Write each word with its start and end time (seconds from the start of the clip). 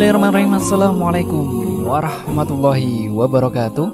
Bismillahirrahmanirrahim. 0.00 0.56
Assalamualaikum 0.56 1.44
warahmatullahi 1.84 3.12
wabarakatuh. 3.12 3.86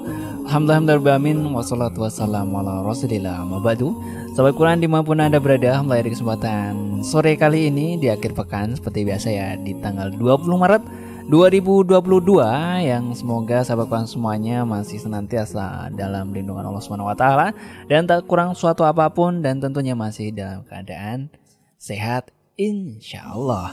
Alhamdulillah 0.47 1.51
Wassalatu 1.51 1.99
wassalamu 1.99 2.63
ala 2.63 2.79
rasulillah. 2.79 3.43
Mabadu 3.43 3.91
Sahabat 4.31 4.55
Quran 4.55 4.79
di 4.79 4.87
mana 4.87 5.03
pun 5.03 5.19
anda 5.19 5.35
berada 5.35 5.83
Mulai 5.83 6.07
dari 6.07 6.15
kesempatan 6.15 7.03
sore 7.03 7.35
kali 7.35 7.67
ini 7.67 7.99
Di 7.99 8.07
akhir 8.07 8.39
pekan 8.39 8.79
seperti 8.79 9.03
biasa 9.03 9.27
ya 9.35 9.59
Di 9.59 9.75
tanggal 9.83 10.15
20 10.15 10.47
Maret 10.47 10.83
2022 11.27 11.99
Yang 12.87 13.03
semoga 13.19 13.67
sahabat 13.67 13.91
Quran 13.91 14.07
semuanya 14.07 14.63
Masih 14.63 15.03
senantiasa 15.03 15.91
dalam 15.91 16.31
lindungan 16.31 16.71
Allah 16.71 16.87
SWT 16.87 17.27
Dan 17.91 18.07
tak 18.07 18.23
kurang 18.31 18.55
suatu 18.55 18.87
apa 18.87 19.11
pun 19.11 19.43
Dan 19.43 19.59
tentunya 19.59 19.91
masih 19.91 20.31
dalam 20.31 20.63
keadaan 20.63 21.27
sehat 21.75 22.36
Insya 22.57 23.21
Allah 23.21 23.69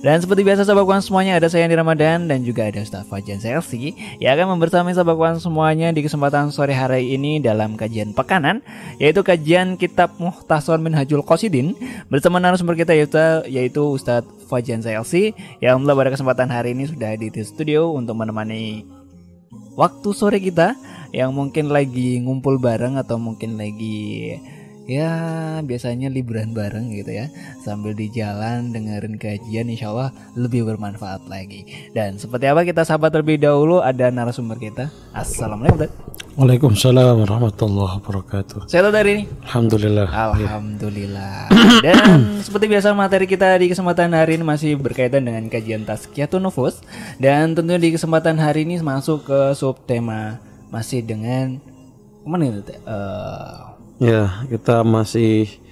Dan 0.00 0.16
seperti 0.24 0.40
biasa 0.40 0.64
sahabat 0.64 0.88
kawan 0.88 1.04
semuanya 1.04 1.36
Ada 1.36 1.52
saya 1.52 1.68
di 1.68 1.76
Ramadan 1.76 2.32
dan 2.32 2.40
juga 2.40 2.64
ada 2.64 2.80
Ustaz 2.80 3.04
Fajan 3.04 3.36
Selsi 3.36 3.92
Yang 4.24 4.40
akan 4.40 4.56
membersamai 4.56 4.96
sahabat 4.96 5.20
kawan 5.20 5.36
semuanya 5.36 5.92
Di 5.92 6.00
kesempatan 6.00 6.48
sore 6.48 6.72
hari 6.72 7.12
ini 7.12 7.44
dalam 7.44 7.76
kajian 7.76 8.16
pekanan 8.16 8.64
Yaitu 8.96 9.20
kajian 9.20 9.76
kitab 9.76 10.16
Muhtasar 10.16 10.80
Minhajul 10.80 11.20
Qasidin. 11.20 11.76
Bersama 12.08 12.40
narasumber 12.40 12.72
kita 12.72 12.96
yaitu, 12.96 13.20
yaitu 13.52 13.84
Ustaz 13.84 14.24
Fajan 14.48 14.80
Selsi 14.80 15.36
Yang 15.60 15.84
mulai 15.84 15.92
pada 15.92 16.16
kesempatan 16.16 16.48
hari 16.48 16.72
ini 16.72 16.88
sudah 16.88 17.12
di 17.20 17.28
studio 17.44 17.92
Untuk 17.92 18.16
menemani 18.16 18.88
waktu 19.76 20.08
sore 20.16 20.40
kita 20.40 20.72
Yang 21.12 21.36
mungkin 21.36 21.68
lagi 21.68 22.16
ngumpul 22.24 22.56
bareng 22.56 22.96
Atau 22.96 23.20
mungkin 23.20 23.60
lagi 23.60 24.40
ya 24.86 25.10
biasanya 25.62 26.10
liburan 26.10 26.54
bareng 26.54 26.90
gitu 26.94 27.12
ya. 27.12 27.26
Sambil 27.62 27.94
di 27.94 28.10
jalan 28.10 28.74
dengerin 28.74 29.16
kajian 29.16 29.70
insya 29.70 29.94
Allah 29.94 30.10
lebih 30.34 30.66
bermanfaat 30.66 31.26
lagi. 31.30 31.66
Dan 31.94 32.18
seperti 32.18 32.50
apa 32.50 32.66
kita 32.66 32.82
sahabat 32.82 33.14
terlebih 33.14 33.38
dahulu? 33.38 33.78
Ada 33.82 34.10
narasumber 34.10 34.58
kita. 34.58 34.90
Assalamualaikum 35.14 36.12
Waalaikumsalam 36.32 37.28
warahmatullahi 37.28 38.00
wabarakatuh. 38.00 38.64
Saya 38.64 38.88
tahu 38.88 38.94
dari 38.96 39.10
ini. 39.20 39.24
Alhamdulillah. 39.44 40.08
Alhamdulillah. 40.08 41.52
Dan 41.84 42.40
seperti 42.40 42.72
biasa 42.72 42.96
materi 42.96 43.28
kita 43.28 43.52
di 43.60 43.68
kesempatan 43.68 44.16
hari 44.16 44.40
ini 44.40 44.44
masih 44.44 44.80
berkaitan 44.80 45.28
dengan 45.28 45.44
kajian 45.52 45.84
Tazkiyatun 45.84 46.40
Nufus 46.40 46.80
Dan 47.20 47.52
tentunya 47.52 47.76
di 47.76 47.92
kesempatan 47.92 48.40
hari 48.40 48.64
ini 48.64 48.80
masuk 48.80 49.28
ke 49.28 49.52
subtema 49.52 50.40
masih 50.72 51.04
dengan 51.04 51.60
mana 52.24 52.48
itu? 52.48 52.64
Uh, 52.88 53.76
Ya, 53.98 54.46
kita 54.48 54.86
masih 54.86 55.62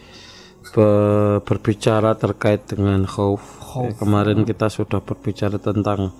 berbicara 0.74 2.14
terkait 2.14 2.66
dengan 2.68 3.06
khauf. 3.06 3.42
Ya, 3.70 3.94
kemarin 3.94 4.42
kita 4.42 4.66
sudah 4.66 4.98
berbicara 4.98 5.62
tentang 5.62 6.10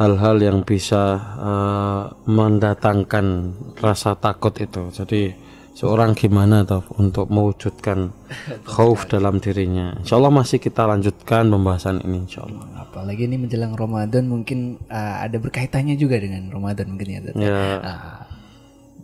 hal-hal 0.00 0.40
yang 0.40 0.58
bisa 0.64 1.20
uh, 1.36 2.02
mendatangkan 2.24 3.52
rasa 3.80 4.16
takut 4.16 4.56
itu. 4.56 4.88
Jadi 4.92 5.32
seorang 5.76 6.16
gimana 6.16 6.64
tuh 6.64 6.84
untuk 6.96 7.28
mewujudkan 7.28 8.12
khauf 8.72 9.08
dalam 9.08 9.40
dirinya. 9.40 9.96
Insya 10.00 10.16
Allah 10.16 10.32
masih 10.32 10.56
kita 10.60 10.88
lanjutkan 10.88 11.48
pembahasan 11.52 12.00
ini 12.00 12.24
Insya 12.24 12.44
Allah. 12.48 12.64
Apalagi 12.80 13.28
ini 13.28 13.36
menjelang 13.40 13.76
Ramadan 13.76 14.24
mungkin 14.28 14.80
uh, 14.88 15.24
ada 15.24 15.36
berkaitannya 15.36 16.00
juga 16.00 16.16
dengan 16.16 16.48
Ramadan 16.48 16.96
mungkin 16.96 17.08
ya. 17.08 17.20
Ya. 17.36 17.60
Uh, 17.80 18.29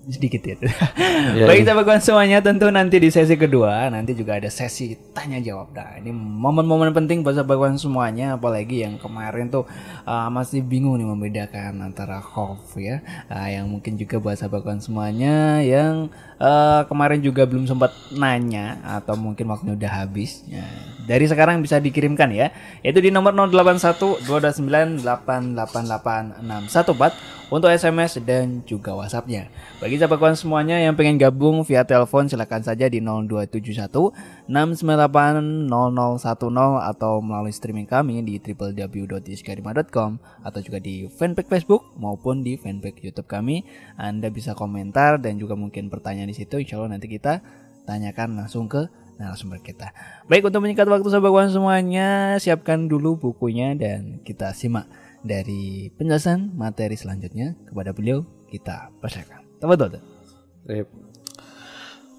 sedikit 0.06 0.42
ya. 0.46 0.56
yeah. 1.38 1.46
Baik 1.50 1.66
sahabat 1.66 1.84
kawan 1.84 2.02
semuanya 2.02 2.38
tentu 2.38 2.70
nanti 2.70 3.02
di 3.02 3.10
sesi 3.10 3.34
kedua 3.34 3.90
nanti 3.90 4.14
juga 4.14 4.38
ada 4.38 4.46
sesi 4.46 4.94
tanya 5.10 5.42
jawab. 5.42 5.74
Nah 5.74 5.98
ini 5.98 6.14
momen-momen 6.14 6.94
penting 6.94 7.26
buat 7.26 7.34
sahabat 7.34 7.78
semuanya 7.82 8.38
apalagi 8.38 8.86
yang 8.86 9.02
kemarin 9.02 9.50
tuh 9.50 9.66
uh, 10.06 10.28
masih 10.30 10.62
bingung 10.62 10.94
nih 10.98 11.08
membedakan 11.08 11.82
antara 11.82 12.22
khawf 12.22 12.78
ya 12.78 13.02
uh, 13.26 13.48
yang 13.50 13.66
mungkin 13.66 13.98
juga 13.98 14.22
buat 14.22 14.38
sahabat 14.38 14.78
semuanya 14.78 15.60
yang 15.66 16.08
uh, 16.40 16.84
kemarin 16.88 17.22
juga 17.24 17.46
belum 17.48 17.66
sempat 17.68 17.92
nanya 18.12 18.78
atau 18.84 19.16
mungkin 19.16 19.48
waktunya 19.48 19.74
udah 19.76 19.92
habis. 20.04 20.42
Ya, 20.48 20.64
dari 21.06 21.26
sekarang 21.30 21.62
bisa 21.62 21.78
dikirimkan 21.78 22.34
ya 22.34 22.50
yaitu 22.82 22.98
di 23.00 23.10
nomor 23.14 23.32
081 23.32 24.26
229 24.26 24.98
888 25.04 27.46
untuk 27.46 27.70
SMS 27.70 28.18
dan 28.26 28.66
juga 28.66 28.90
WhatsAppnya. 28.98 29.46
Bagi 29.78 30.02
sahabat 30.02 30.18
kawan 30.18 30.34
semuanya 30.34 30.82
yang 30.82 30.98
pengen 30.98 31.14
gabung 31.14 31.62
via 31.62 31.86
telepon 31.86 32.26
silahkan 32.26 32.58
saja 32.58 32.90
di 32.90 32.98
0271 32.98 34.35
698 34.46 35.66
0010 35.66 36.90
atau 36.90 37.18
melalui 37.18 37.50
streaming 37.50 37.86
kami 37.86 38.22
di 38.22 38.38
www.iskarima.com 38.38 40.10
atau 40.46 40.60
juga 40.62 40.78
di 40.78 41.10
fanpage 41.10 41.50
Facebook 41.50 41.82
maupun 41.98 42.46
di 42.46 42.54
fanpage 42.54 43.02
YouTube 43.02 43.26
kami. 43.26 43.66
Anda 43.98 44.30
bisa 44.30 44.54
komentar 44.54 45.18
dan 45.18 45.42
juga 45.42 45.58
mungkin 45.58 45.90
pertanyaan 45.90 46.30
di 46.30 46.36
situ. 46.38 46.62
Insya 46.62 46.78
Allah 46.78 46.94
nanti 46.94 47.10
kita 47.10 47.42
tanyakan 47.86 48.38
langsung 48.38 48.70
ke 48.70 48.86
narasumber 49.18 49.58
kita. 49.64 49.90
Baik 50.30 50.46
untuk 50.46 50.62
menyingkat 50.62 50.86
waktu 50.86 51.08
sahabat 51.08 51.50
semuanya, 51.50 52.36
siapkan 52.38 52.86
dulu 52.86 53.16
bukunya 53.16 53.74
dan 53.74 54.20
kita 54.22 54.52
simak 54.52 54.86
dari 55.26 55.90
penjelasan 55.96 56.54
materi 56.54 56.94
selanjutnya 56.94 57.56
kepada 57.66 57.90
beliau 57.90 58.22
kita 58.46 58.94
persilakan. 59.02 59.42
Tafadhol. 59.58 59.98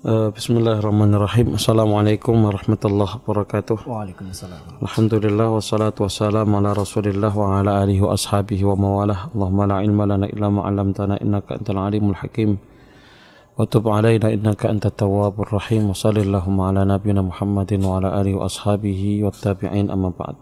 Uh, 0.07 0.31
Bismillahirrahmanirrahim. 0.31 1.59
Assalamualaikum 1.59 2.47
warahmatullahi 2.47 3.19
wabarakatuh. 3.28 3.84
Waalaikumsalam. 3.84 4.79
Alhamdulillah 4.79 5.51
wassalatu 5.51 6.07
wassalamu 6.07 6.63
ala 6.63 6.72
rasulillah 6.72 7.28
wa 7.35 7.59
ala 7.59 7.84
alihi 7.84 8.00
wa 8.00 8.16
ashabihi 8.16 8.63
wa 8.63 8.79
mawalah. 8.79 9.28
Allahumma 9.35 9.67
la 9.67 9.84
ilma 9.84 10.07
lana 10.07 10.31
illa 10.31 10.47
ma'alamtana 10.47 11.19
innaka 11.19 11.59
antal 11.59 11.84
alimul 11.84 12.16
hakim. 12.16 12.56
Wa 13.59 13.67
tub 13.67 13.84
alaina 13.91 14.31
innaka 14.31 14.72
antat 14.72 14.96
tawwabur 14.96 15.51
rahim. 15.51 15.91
Wa 15.91 16.00
sallallahu 16.00 16.56
ala 16.56 16.88
nabiyina 16.88 17.28
Muhammadin 17.28 17.84
wa 17.84 18.00
ala 18.00 18.16
alihi 18.16 18.40
wa 18.40 18.47
ashabihi 18.47 19.28
wa 19.28 19.35
tabi'in. 19.35 19.91
Amma 19.91 20.16
ba'd. 20.16 20.40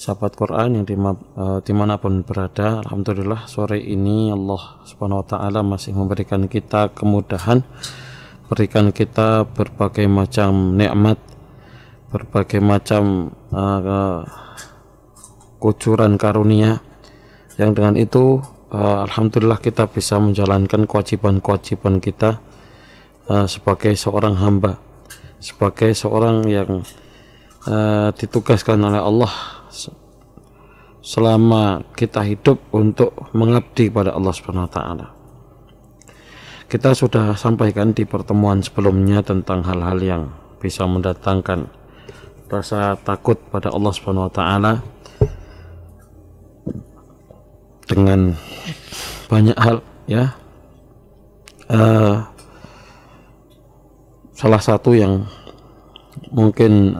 Sahabat 0.00 0.32
Quran 0.32 0.80
yang 0.80 0.88
uh, 0.88 1.60
di 1.60 1.76
mana 1.76 2.00
pun 2.00 2.24
berada 2.24 2.80
Alhamdulillah 2.80 3.44
sore 3.52 3.84
ini 3.84 4.32
Allah 4.32 4.80
subhanahu 4.88 5.20
wa 5.20 5.26
ta'ala 5.28 5.60
masih 5.60 5.92
memberikan 5.92 6.48
kita 6.48 6.88
kemudahan 6.96 7.60
berikan 8.50 8.90
kita 8.90 9.44
berbagai 9.46 10.06
macam 10.10 10.78
nikmat 10.78 11.18
berbagai 12.12 12.60
macam 12.60 13.32
uh, 13.54 14.20
kucuran 15.56 16.20
karunia 16.20 16.84
yang 17.56 17.72
dengan 17.72 17.96
itu 17.96 18.44
uh, 18.72 19.06
Alhamdulillah 19.08 19.60
kita 19.60 19.88
bisa 19.88 20.20
menjalankan 20.20 20.84
kewajiban-kewajiban 20.84 22.04
kita 22.04 22.44
uh, 23.32 23.48
sebagai 23.48 23.96
seorang 23.96 24.36
hamba 24.36 24.76
sebagai 25.42 25.90
seorang 25.96 26.46
yang 26.46 26.86
uh, 27.66 28.08
ditugaskan 28.14 28.78
oleh 28.78 29.02
Allah 29.02 29.32
selama 31.02 31.82
kita 31.98 32.22
hidup 32.22 32.62
untuk 32.70 33.10
mengabdi 33.34 33.90
pada 33.90 34.14
Allah 34.14 34.30
Subhanahu 34.30 34.70
wa 34.70 34.72
taala. 34.72 35.06
Kita 36.72 36.96
sudah 36.96 37.36
sampaikan 37.36 37.92
di 37.92 38.08
pertemuan 38.08 38.64
sebelumnya 38.64 39.20
tentang 39.20 39.60
hal-hal 39.60 40.00
yang 40.00 40.22
bisa 40.56 40.88
mendatangkan 40.88 41.68
rasa 42.48 42.96
takut 43.04 43.36
pada 43.52 43.68
Allah 43.68 43.92
Subhanahu 43.92 44.24
wa 44.24 44.32
taala 44.32 44.72
dengan 47.84 48.32
banyak 49.28 49.52
hal 49.60 49.84
ya. 50.08 50.32
Uh, 51.68 52.24
salah 54.32 54.64
satu 54.64 54.96
yang 54.96 55.28
mungkin 56.32 56.96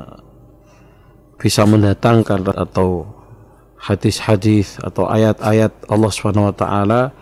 bisa 1.40 1.64
mendatangkan 1.64 2.44
atau 2.60 3.08
hadis-hadis 3.80 4.76
atau 4.84 5.08
ayat-ayat 5.08 5.72
Allah 5.88 6.10
Subhanahu 6.12 6.52
wa 6.52 6.56
taala 6.60 7.16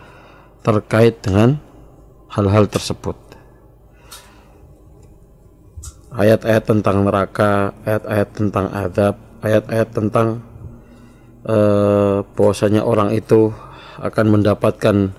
terkait 0.67 1.23
dengan 1.23 1.70
hal-hal 2.31 2.65
tersebut. 2.67 3.15
Ayat-ayat 6.11 6.63
tentang 6.67 7.07
neraka, 7.07 7.71
ayat-ayat 7.87 8.29
tentang 8.35 8.65
azab, 8.71 9.15
ayat-ayat 9.39 9.89
tentang 9.95 10.27
bahwasanya 12.37 12.85
orang 12.85 13.15
itu 13.17 13.49
akan 13.97 14.39
mendapatkan 14.39 15.13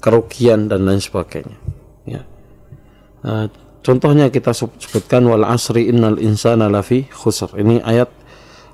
kerugian 0.00 0.68
dan 0.70 0.88
lain 0.88 1.00
sebagainya. 1.00 1.56
Ya. 2.08 2.22
Uh, 3.26 3.50
contohnya 3.82 4.30
kita 4.30 4.54
sebutkan 4.54 5.26
wal 5.26 5.44
asri 5.44 5.90
innal 5.90 6.16
insana 6.20 6.70
lafi 6.70 7.08
khusr. 7.10 7.58
Ini 7.58 7.82
ayat 7.82 8.08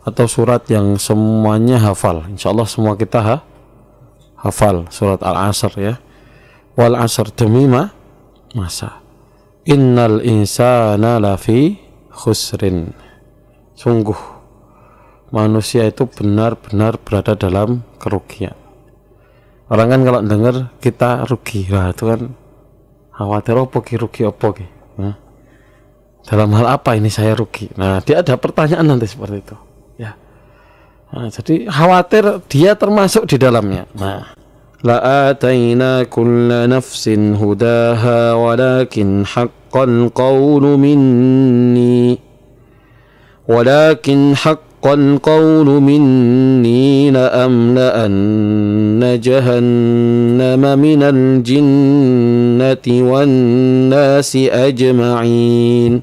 atau 0.03 0.27
surat 0.27 0.67
yang 0.67 0.99
semuanya 0.99 1.79
hafal. 1.79 2.27
Insya 2.27 2.51
Allah 2.51 2.67
semua 2.67 2.99
kita 2.99 3.23
ha? 3.23 3.37
hafal 4.43 4.91
surat 4.91 5.23
Al-Asr 5.23 5.73
ya. 5.79 5.95
Wal 6.79 6.97
asr 6.97 7.29
demi 7.37 7.69
ma? 7.69 8.03
masa. 8.57 9.01
Innal 9.69 10.21
insana 10.25 11.21
lafi 11.23 11.79
khusrin. 12.13 12.93
Sungguh 13.77 14.19
manusia 15.33 15.89
itu 15.89 16.05
benar-benar 16.07 17.01
berada 17.01 17.35
dalam 17.35 17.83
kerugian. 17.97 18.55
Orang 19.73 19.89
kan 19.89 20.01
kalau 20.05 20.21
dengar 20.21 20.57
kita 20.85 21.25
rugi, 21.25 21.65
lah 21.73 21.97
itu 21.97 22.05
kan 22.05 22.21
khawatir 23.17 23.57
apa 23.57 23.79
ki 23.81 23.95
rugi 23.97 24.23
apa 24.29 24.47
ki. 24.53 24.67
Nah, 25.01 25.17
dalam 26.29 26.53
hal 26.53 26.67
apa 26.77 26.93
ini 26.93 27.09
saya 27.09 27.33
rugi? 27.33 27.73
Nah, 27.81 28.05
dia 28.05 28.21
ada 28.21 28.37
pertanyaan 28.37 28.85
nanti 28.85 29.09
seperti 29.09 29.41
itu. 29.41 29.57
Ya. 29.97 30.13
Nah, 31.09 31.33
jadi 31.33 31.73
khawatir 31.73 32.45
dia 32.53 32.77
termasuk 32.77 33.25
di 33.25 33.41
dalamnya. 33.41 33.89
Nah, 33.97 34.37
لآتينا 34.84 36.04
كل 36.04 36.70
نفس 36.70 37.10
هداها 37.42 38.34
ولكن 38.34 39.26
حق 39.26 39.78
القول 39.78 40.64
مني 40.78 42.20
ولكن 43.48 44.36
حق 44.36 44.86
القول 44.88 45.66
مني 45.82 47.12
لأملأن 47.12 48.22
جهنم 49.24 50.80
من 50.80 51.02
الجنة 51.04 52.86
والناس 53.12 54.36
أجمعين 54.36 56.02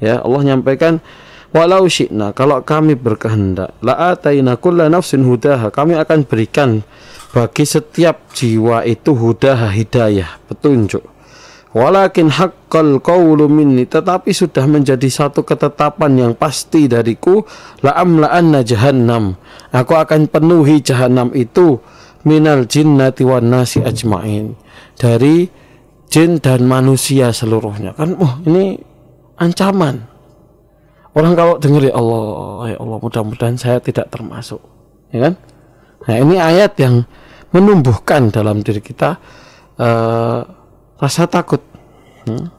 ya 0.00 0.24
Allah 0.24 0.40
nyampaikan 0.56 0.98
walau 1.52 1.84
syi'na 1.86 2.32
kalau 2.32 2.64
kami 2.64 2.96
berkehendak 2.96 3.76
la 3.84 4.16
ataina 4.16 4.56
kulla 4.56 4.88
nafsin 4.88 5.22
hudaha 5.28 5.68
kami 5.68 5.94
akan 5.94 6.24
berikan 6.24 6.80
bagi 7.35 7.67
setiap 7.67 8.31
jiwa 8.31 8.87
itu 8.87 9.11
hudah 9.11 9.67
hidayah 9.75 10.39
petunjuk. 10.47 11.03
Walakin 11.75 12.31
haqqal 12.31 13.03
qawlu 13.03 13.51
minni 13.51 13.83
tetapi 13.83 14.31
sudah 14.31 14.63
menjadi 14.63 15.11
satu 15.11 15.43
ketetapan 15.43 16.15
yang 16.15 16.31
pasti 16.31 16.87
dariku 16.87 17.43
la 17.83 17.91
amla'anna 17.99 18.63
jahannam. 18.63 19.35
Aku 19.75 19.99
akan 19.99 20.31
penuhi 20.31 20.79
jahannam 20.79 21.35
itu 21.35 21.83
minal 22.23 22.63
jinnati 22.63 23.27
wan 23.27 23.51
nasi 23.51 23.83
ajmain. 23.83 24.55
Dari 24.95 25.51
jin 26.07 26.39
dan 26.39 26.63
manusia 26.63 27.35
seluruhnya. 27.35 27.91
Kan 27.99 28.15
oh 28.15 28.39
ini 28.47 28.79
ancaman. 29.35 30.07
Orang 31.11 31.35
kalau 31.35 31.59
dengar 31.59 31.83
ya 31.83 31.91
Allah 31.99 32.23
ya 32.71 32.77
Allah 32.79 32.97
mudah-mudahan 33.03 33.59
saya 33.59 33.83
tidak 33.83 34.07
termasuk. 34.07 34.63
Ya 35.11 35.27
kan? 35.27 35.35
Nah 36.07 36.15
ini 36.23 36.39
ayat 36.39 36.71
yang 36.79 37.03
menumbuhkan 37.55 38.27
dalam 38.27 38.59
diri 38.59 38.83
kita 38.83 39.15
uh, 39.79 40.43
rasa 40.99 41.23
takut. 41.31 41.63
Hmm. 42.27 42.51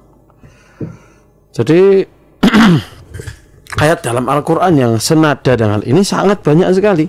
Jadi 1.53 2.01
ayat 3.83 4.01
dalam 4.01 4.25
Al-Quran 4.25 4.73
yang 4.81 4.93
senada 4.97 5.53
dengan 5.53 5.85
ini 5.85 6.01
sangat 6.01 6.41
banyak 6.41 6.73
sekali. 6.73 7.07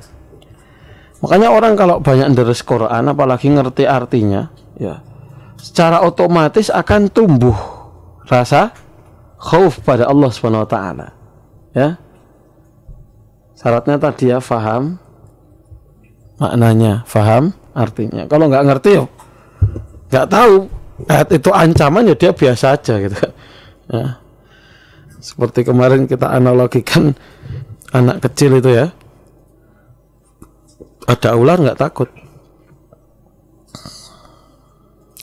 Makanya 1.24 1.50
orang 1.50 1.74
kalau 1.74 1.98
banyak 1.98 2.30
deres 2.38 2.62
Quran, 2.62 3.10
apalagi 3.10 3.50
ngerti 3.50 3.90
artinya, 3.90 4.54
ya, 4.78 5.01
secara 5.57 6.06
otomatis 6.06 6.69
akan 6.69 7.10
tumbuh 7.10 7.57
rasa 8.30 8.69
khauf 9.42 9.81
pada 9.81 10.06
Allah 10.06 10.30
Subhanahu 10.30 10.69
Wa 10.69 10.69
Taala. 10.69 11.07
Ya, 11.74 11.98
syaratnya 13.57 13.98
tadi 13.98 14.30
ya 14.30 14.38
faham 14.38 15.01
maknanya, 16.38 17.01
faham 17.10 17.57
artinya. 17.78 18.26
Kalau 18.26 18.50
nggak 18.50 18.66
ngerti 18.66 18.90
ya 18.98 19.06
nggak 20.08 20.28
tahu 20.32 20.56
ayat 21.12 21.30
itu 21.36 21.50
ancaman 21.52 22.10
ya 22.10 22.16
dia 22.18 22.32
biasa 22.34 22.66
aja 22.74 22.94
gitu. 22.98 23.18
Ya. 23.88 24.20
Seperti 25.22 25.64
kemarin 25.68 26.10
kita 26.10 26.32
analogikan 26.32 27.14
anak 27.94 28.26
kecil 28.26 28.58
itu 28.58 28.74
ya. 28.74 28.90
Ada 31.08 31.40
ular 31.40 31.62
nggak 31.62 31.80
takut. 31.80 32.10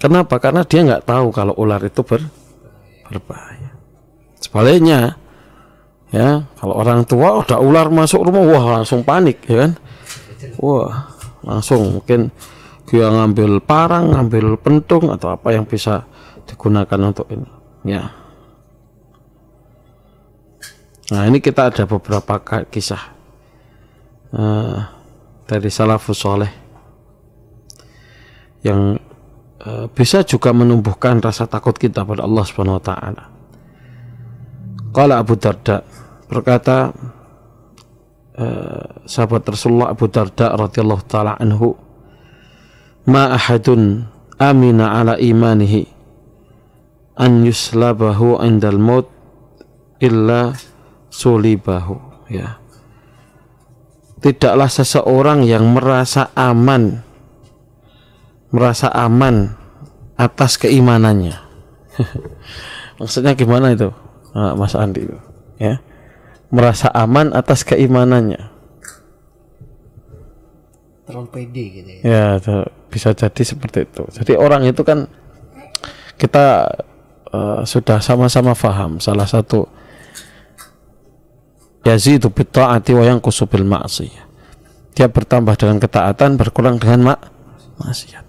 Kenapa? 0.01 0.37
Karena 0.37 0.61
dia 0.69 0.85
nggak 0.85 1.09
tahu 1.09 1.33
kalau 1.33 1.57
ular 1.57 1.81
itu 1.81 2.05
ber, 2.05 2.21
berbahaya. 3.09 3.73
Sebaliknya, 4.37 5.17
ya 6.13 6.45
kalau 6.61 6.77
orang 6.77 7.09
tua 7.09 7.41
udah 7.41 7.57
ular 7.57 7.89
masuk 7.89 8.29
rumah, 8.29 8.45
wah 8.45 8.65
langsung 8.81 9.01
panik, 9.01 9.41
ya 9.49 9.65
kan? 9.65 9.73
Wah, 10.61 11.09
langsung 11.45 12.01
mungkin 12.01 12.33
dia 12.89 13.09
ngambil 13.09 13.65
parang, 13.65 14.13
ngambil 14.13 14.61
pentung 14.61 15.09
atau 15.09 15.33
apa 15.33 15.53
yang 15.57 15.65
bisa 15.65 16.05
digunakan 16.45 17.01
untuk 17.01 17.29
ini. 17.33 17.49
Ya. 17.85 18.13
Nah 21.13 21.23
ini 21.29 21.41
kita 21.41 21.69
ada 21.69 21.85
beberapa 21.85 22.41
kisah 22.69 23.13
uh, 24.33 24.79
dari 25.45 25.69
salafus 25.69 26.17
soleh 26.17 26.53
yang 28.65 28.97
uh, 29.61 29.87
bisa 29.93 30.25
juga 30.25 30.57
menumbuhkan 30.57 31.21
rasa 31.21 31.45
takut 31.45 31.77
kita 31.77 32.09
pada 32.09 32.25
Allah 32.25 32.45
Subhanahu 32.49 32.81
Wa 32.81 32.85
Taala. 32.85 33.25
Kalau 34.95 35.17
Abu 35.21 35.37
Darda 35.37 35.85
berkata 36.31 36.95
uh, 38.39 39.07
sahabat 39.07 39.47
Rasulullah 39.47 39.95
Abu 39.95 40.11
Darda 40.11 40.55
radhiyallahu 40.55 41.03
taala 41.07 41.39
anhu 41.39 41.79
ma 43.07 43.35
ahadun 43.35 44.07
amina 44.39 44.99
ala 44.99 45.15
imanihi 45.19 45.87
an 47.15 47.47
yuslabahu 47.47 48.43
indal 48.43 48.79
maut 48.79 49.07
illa 50.03 50.55
sulibahu. 51.11 52.27
Ya. 52.33 52.59
Tidaklah 54.19 54.73
seseorang 54.73 55.45
yang 55.45 55.69
merasa 55.77 56.33
aman 56.33 57.05
merasa 58.49 58.89
aman 58.95 59.53
atas 60.15 60.57
keimanannya. 60.63 61.37
Maksudnya 63.03 63.35
gimana 63.35 63.75
itu? 63.75 63.91
Mas 64.35 64.75
Andi 64.75 65.07
ya 65.63 65.79
merasa 66.53 66.91
aman 66.93 67.33
atas 67.33 67.63
keimanannya. 67.65 68.53
Terlalu 71.05 71.29
pede 71.29 71.65
gitu 71.69 71.91
ya. 72.01 72.01
Ya 72.41 72.65
bisa 72.89 73.13
jadi 73.13 73.43
seperti 73.45 73.85
itu. 73.85 74.03
Jadi 74.09 74.33
orang 74.41 74.65
itu 74.65 74.81
kan 74.81 75.05
kita 76.17 76.71
uh, 77.35 77.61
sudah 77.67 78.01
sama-sama 78.01 78.57
faham. 78.57 78.97
Salah 79.03 79.29
satu 79.29 79.69
yazidu 81.85 82.33
bitta'ati 82.33 82.97
wa 82.97 83.05
yang 83.05 83.21
kusubil 83.21 83.67
ma'siyah. 83.67 84.25
Dia 84.95 85.11
bertambah 85.11 85.59
dengan 85.59 85.83
ketaatan 85.83 86.39
berkurang 86.39 86.79
dengan 86.79 87.13
mak 87.13 87.21
maksiat. 87.83 88.25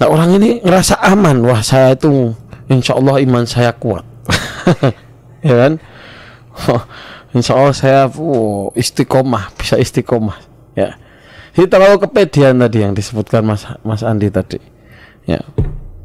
Nah 0.00 0.06
orang 0.08 0.40
ini 0.40 0.62
ngerasa 0.62 1.02
aman. 1.02 1.44
Wah 1.44 1.60
saya 1.60 1.92
itu 1.92 2.32
insya 2.70 2.96
Allah 2.96 3.20
iman 3.20 3.44
saya 3.44 3.74
kuat. 3.76 4.06
Ya 5.40 5.56
kan 5.56 5.80
insya 7.36 7.54
Allah 7.54 7.76
saya 7.76 8.00
oh, 8.10 8.74
istiqomah 8.74 9.54
bisa 9.54 9.78
istiqomah 9.78 10.38
ya 10.74 10.98
jadi 11.54 11.66
terlalu 11.66 11.96
kepedean 12.06 12.62
tadi 12.62 12.78
yang 12.78 12.92
disebutkan 12.94 13.42
Mas 13.42 13.66
Mas 13.82 14.06
Andi 14.06 14.30
tadi. 14.30 14.58
Ya. 15.26 15.42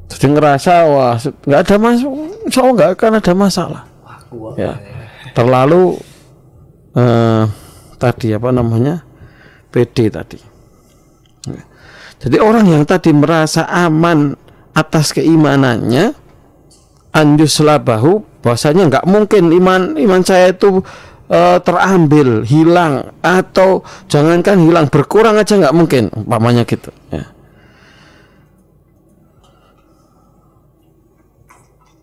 Jadi 0.09 0.25
ngerasa 0.31 0.73
wah 0.89 1.17
nggak 1.17 1.61
ada 1.65 1.75
mas, 1.81 2.01
insya 2.45 2.61
Allah 2.61 2.73
nggak 2.77 2.91
akan 2.97 3.11
ada 3.21 3.33
masalah. 3.33 3.83
Ya. 4.57 4.77
Terlalu 5.37 5.97
eh, 6.97 7.43
tadi 8.01 8.33
apa 8.33 8.49
namanya 8.49 9.05
PD 9.69 10.09
tadi. 10.09 10.39
Ya. 11.49 11.61
Jadi 12.25 12.37
orang 12.41 12.65
yang 12.65 12.83
tadi 12.87 13.13
merasa 13.13 13.69
aman 13.69 14.33
atas 14.73 15.13
keimanannya, 15.13 16.15
anjus 17.13 17.61
labahu 17.61 18.25
bahwasanya 18.41 18.89
nggak 18.89 19.05
mungkin 19.09 19.53
iman 19.53 19.93
iman 19.97 20.21
saya 20.25 20.53
itu 20.53 20.81
uh, 21.29 21.57
terambil, 21.61 22.45
hilang 22.45 23.13
atau 23.21 23.81
jangankan 24.09 24.61
hilang 24.61 24.87
berkurang 24.89 25.37
aja 25.37 25.57
nggak 25.57 25.75
mungkin, 25.75 26.03
umpamanya 26.13 26.65
gitu. 26.65 26.89
Ya. 27.09 27.29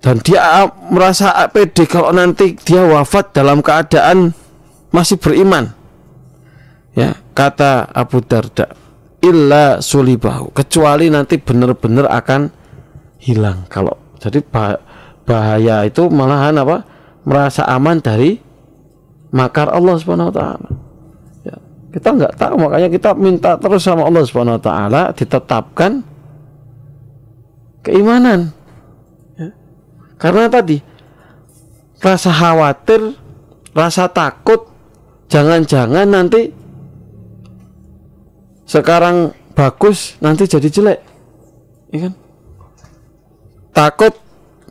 Dan 0.02 0.18
dia 0.26 0.66
merasa 0.90 1.30
pede 1.54 1.86
kalau 1.86 2.10
nanti 2.10 2.58
dia 2.58 2.82
wafat 2.82 3.30
dalam 3.30 3.62
keadaan 3.62 4.34
masih 4.90 5.14
beriman. 5.14 5.70
Ya, 6.92 7.16
kata 7.32 7.88
Abu 7.88 8.20
Darda, 8.20 8.68
illa 9.22 9.80
sulibahu, 9.80 10.52
kecuali 10.52 11.08
nanti 11.08 11.38
benar-benar 11.40 12.10
akan 12.10 12.52
hilang. 13.22 13.64
Kalau 13.70 13.96
jadi 14.18 14.42
bahaya 15.24 15.86
itu 15.86 16.10
malahan 16.10 16.58
apa? 16.60 16.84
Merasa 17.22 17.64
aman 17.70 18.02
dari 18.02 18.51
makar 19.32 19.72
Allah 19.72 19.96
Subhanahu 19.98 20.30
wa 20.30 20.36
taala. 20.36 20.70
Ya, 21.42 21.56
kita 21.96 22.08
nggak 22.12 22.32
tahu 22.36 22.54
makanya 22.60 22.88
kita 22.92 23.10
minta 23.16 23.56
terus 23.56 23.82
sama 23.82 24.04
Allah 24.04 24.22
Subhanahu 24.22 24.60
wa 24.60 24.62
taala 24.62 25.02
ditetapkan 25.16 26.04
keimanan. 27.82 28.52
Ya. 29.34 29.50
Karena 30.20 30.46
tadi 30.52 30.78
rasa 31.98 32.30
khawatir, 32.30 33.16
rasa 33.72 34.06
takut 34.12 34.68
jangan-jangan 35.32 36.06
nanti 36.06 36.52
sekarang 38.68 39.32
bagus 39.52 40.16
nanti 40.24 40.48
jadi 40.48 40.68
jelek 40.68 41.00
ya 41.92 42.08
kan 42.08 42.14
takut 43.72 44.12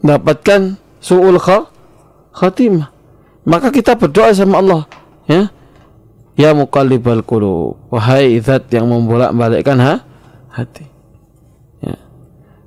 mendapatkan 0.01 0.77
suul 0.97 1.37
khatimah 2.33 2.89
maka 3.47 3.73
kita 3.73 3.97
berdoa 3.97 4.31
sama 4.33 4.61
Allah 4.61 4.81
ya 5.25 5.49
ya 6.37 6.51
muqallibal 6.55 7.25
qulub 7.25 7.77
wahai 7.89 8.37
zat 8.41 8.69
yang 8.73 8.87
membolak-balikkan 8.87 9.77
ha? 9.81 9.93
hati 10.53 10.85
ya 11.81 11.95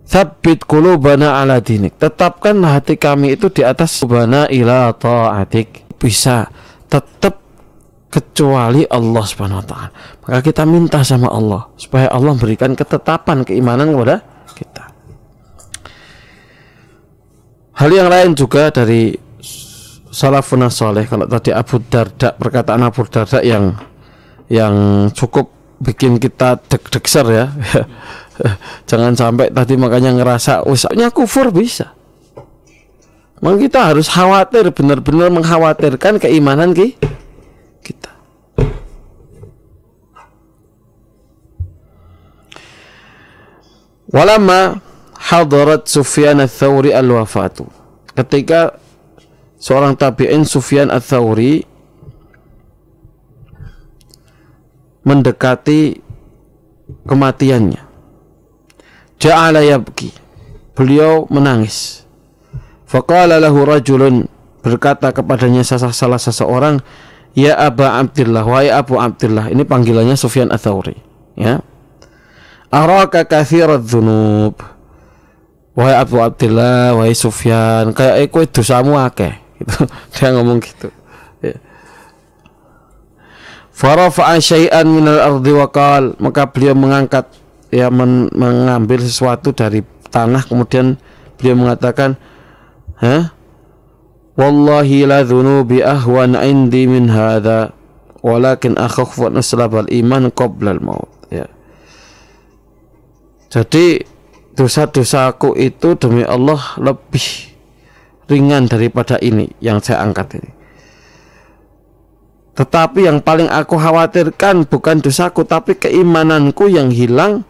Thabbit 0.05 0.67
qulubana 0.67 1.41
ala 1.43 1.59
dinik 1.63 1.97
tetapkanlah 1.99 2.83
hati 2.83 2.99
kami 2.99 3.35
itu 3.39 3.51
di 3.51 3.63
atas 3.63 3.99
subhana 3.99 4.51
ila 4.51 4.93
ta'atik 4.95 5.97
bisa 5.99 6.51
tetap 6.91 7.45
kecuali 8.15 8.87
Allah 8.87 9.25
Subhanahu 9.27 9.59
wa 9.59 9.67
taala. 9.67 9.91
Maka 10.23 10.39
kita 10.47 10.63
minta 10.63 11.03
sama 11.03 11.35
Allah 11.35 11.67
supaya 11.75 12.07
Allah 12.15 12.39
berikan 12.39 12.79
ketetapan 12.79 13.43
keimanan 13.43 13.91
kepada 13.91 14.23
kita. 14.55 14.85
Hal 17.75 17.91
yang 17.91 18.07
lain 18.07 18.39
juga 18.39 18.71
dari 18.71 19.19
salafun 20.15 20.63
saleh 20.71 21.11
kalau 21.11 21.27
tadi 21.27 21.51
Abu 21.51 21.83
Darda 21.91 22.39
perkataan 22.39 22.87
Abu 22.87 23.03
Darda 23.11 23.43
yang 23.43 23.75
yang 24.47 25.11
cukup 25.11 25.51
bikin 25.83 26.23
kita 26.23 26.63
deg-degser 26.71 27.27
ya. 27.27 27.47
Jangan 28.89 29.19
sampai 29.19 29.51
tadi 29.51 29.75
makanya 29.75 30.15
ngerasa 30.15 30.63
usahanya 30.71 31.11
kufur 31.11 31.51
bisa. 31.51 31.91
Memang 33.43 33.59
kita 33.59 33.91
harus 33.93 34.07
khawatir 34.07 34.71
benar-benar 34.71 35.29
mengkhawatirkan 35.35 36.23
keimanan 36.23 36.71
kita 36.71 36.97
kita. 37.85 38.13
Walama 44.09 44.79
hadarat 45.19 45.91
Sufyan 45.91 46.39
al-Thawri 46.39 46.95
al-wafatu. 46.95 47.67
Ketika 48.15 48.79
seorang 49.65 49.97
tabi'in 49.97 50.45
Sufyan 50.45 50.93
al-Thawri 50.93 51.65
mendekati 55.09 56.05
kematiannya. 57.09 57.81
Ja'ala 59.17 59.65
yabki. 59.65 60.13
Beliau 60.77 61.25
menangis. 61.33 62.05
Faqala 62.85 63.41
lahu 63.41 63.65
rajulun 63.65 64.29
berkata 64.61 65.17
kepadanya 65.17 65.65
salah 65.65 66.21
seseorang 66.21 66.85
Ya 67.35 67.59
Aba 67.59 67.99
Abdullah, 67.99 68.47
wahai 68.47 68.71
Abu 68.71 68.95
Abdullah. 68.95 69.51
Ini 69.51 69.67
panggilannya 69.67 70.15
Sufyan 70.15 70.55
Ats-Tsauri, 70.55 70.95
ya. 71.35 71.59
Araka 72.71 73.27
katsirat 73.27 73.83
dzunub. 73.83 74.55
Wahai 75.75 75.99
Abu 75.99 76.23
Abdullah, 76.23 76.95
wahai 76.95 77.11
Sufyan, 77.19 77.91
kayak 77.91 78.31
kowe 78.31 78.47
dosamu 78.47 78.95
akeh. 78.95 79.44
Gitu. 79.65 79.83
Dia 80.15 80.29
ngomong 80.37 80.61
gitu. 80.61 80.89
Ya. 81.41 81.57
Farafa'a 83.75 84.39
syai'an 84.39 84.87
minal 84.87 85.19
ardi 85.19 85.51
wa 85.51 85.67
qal, 85.73 86.15
maka 86.23 86.47
beliau 86.47 86.79
mengangkat 86.79 87.27
ya 87.75 87.91
men 87.91 88.31
mengambil 88.31 89.03
sesuatu 89.03 89.51
dari 89.51 89.83
tanah 90.15 90.47
kemudian 90.47 90.95
beliau 91.41 91.59
mengatakan, 91.59 92.15
"Hah? 93.03 93.35
Wallahi 94.35 95.07
la 95.07 95.27
dhunubi 95.27 95.83
ahwan 95.83 96.39
indi 96.39 96.87
min 96.91 97.11
hadha 97.11 97.75
walakin 98.25 98.75
akhaf 98.75 99.15
an 99.23 99.39
aslab 99.39 99.79
al 99.79 99.89
iman 99.91 100.33
qabla 100.33 100.75
al 100.75 100.83
maut 100.83 101.13
ya. 101.31 101.47
Jadi 103.53 104.03
dosa-dosaku 104.59 105.55
itu 105.55 105.95
demi 105.95 106.27
Allah 106.27 106.59
lebih 106.83 107.54
ringan 108.29 108.69
daripada 108.71 109.21
ini 109.21 109.51
yang 109.61 109.81
saya 109.81 110.05
angkat 110.05 110.41
ini. 110.41 110.51
Tetapi 112.55 113.11
yang 113.11 113.19
paling 113.19 113.51
aku 113.51 113.75
khawatirkan 113.75 114.71
bukan 114.71 115.03
dosaku 115.03 115.43
tapi 115.43 115.75
keimananku 115.75 116.71
yang 116.71 116.95
hilang 116.95 117.43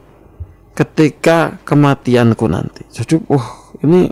ketika 0.72 1.60
kematianku 1.68 2.48
nanti. 2.48 2.88
Jadi, 2.88 3.20
wah, 3.28 3.70
ini 3.84 4.08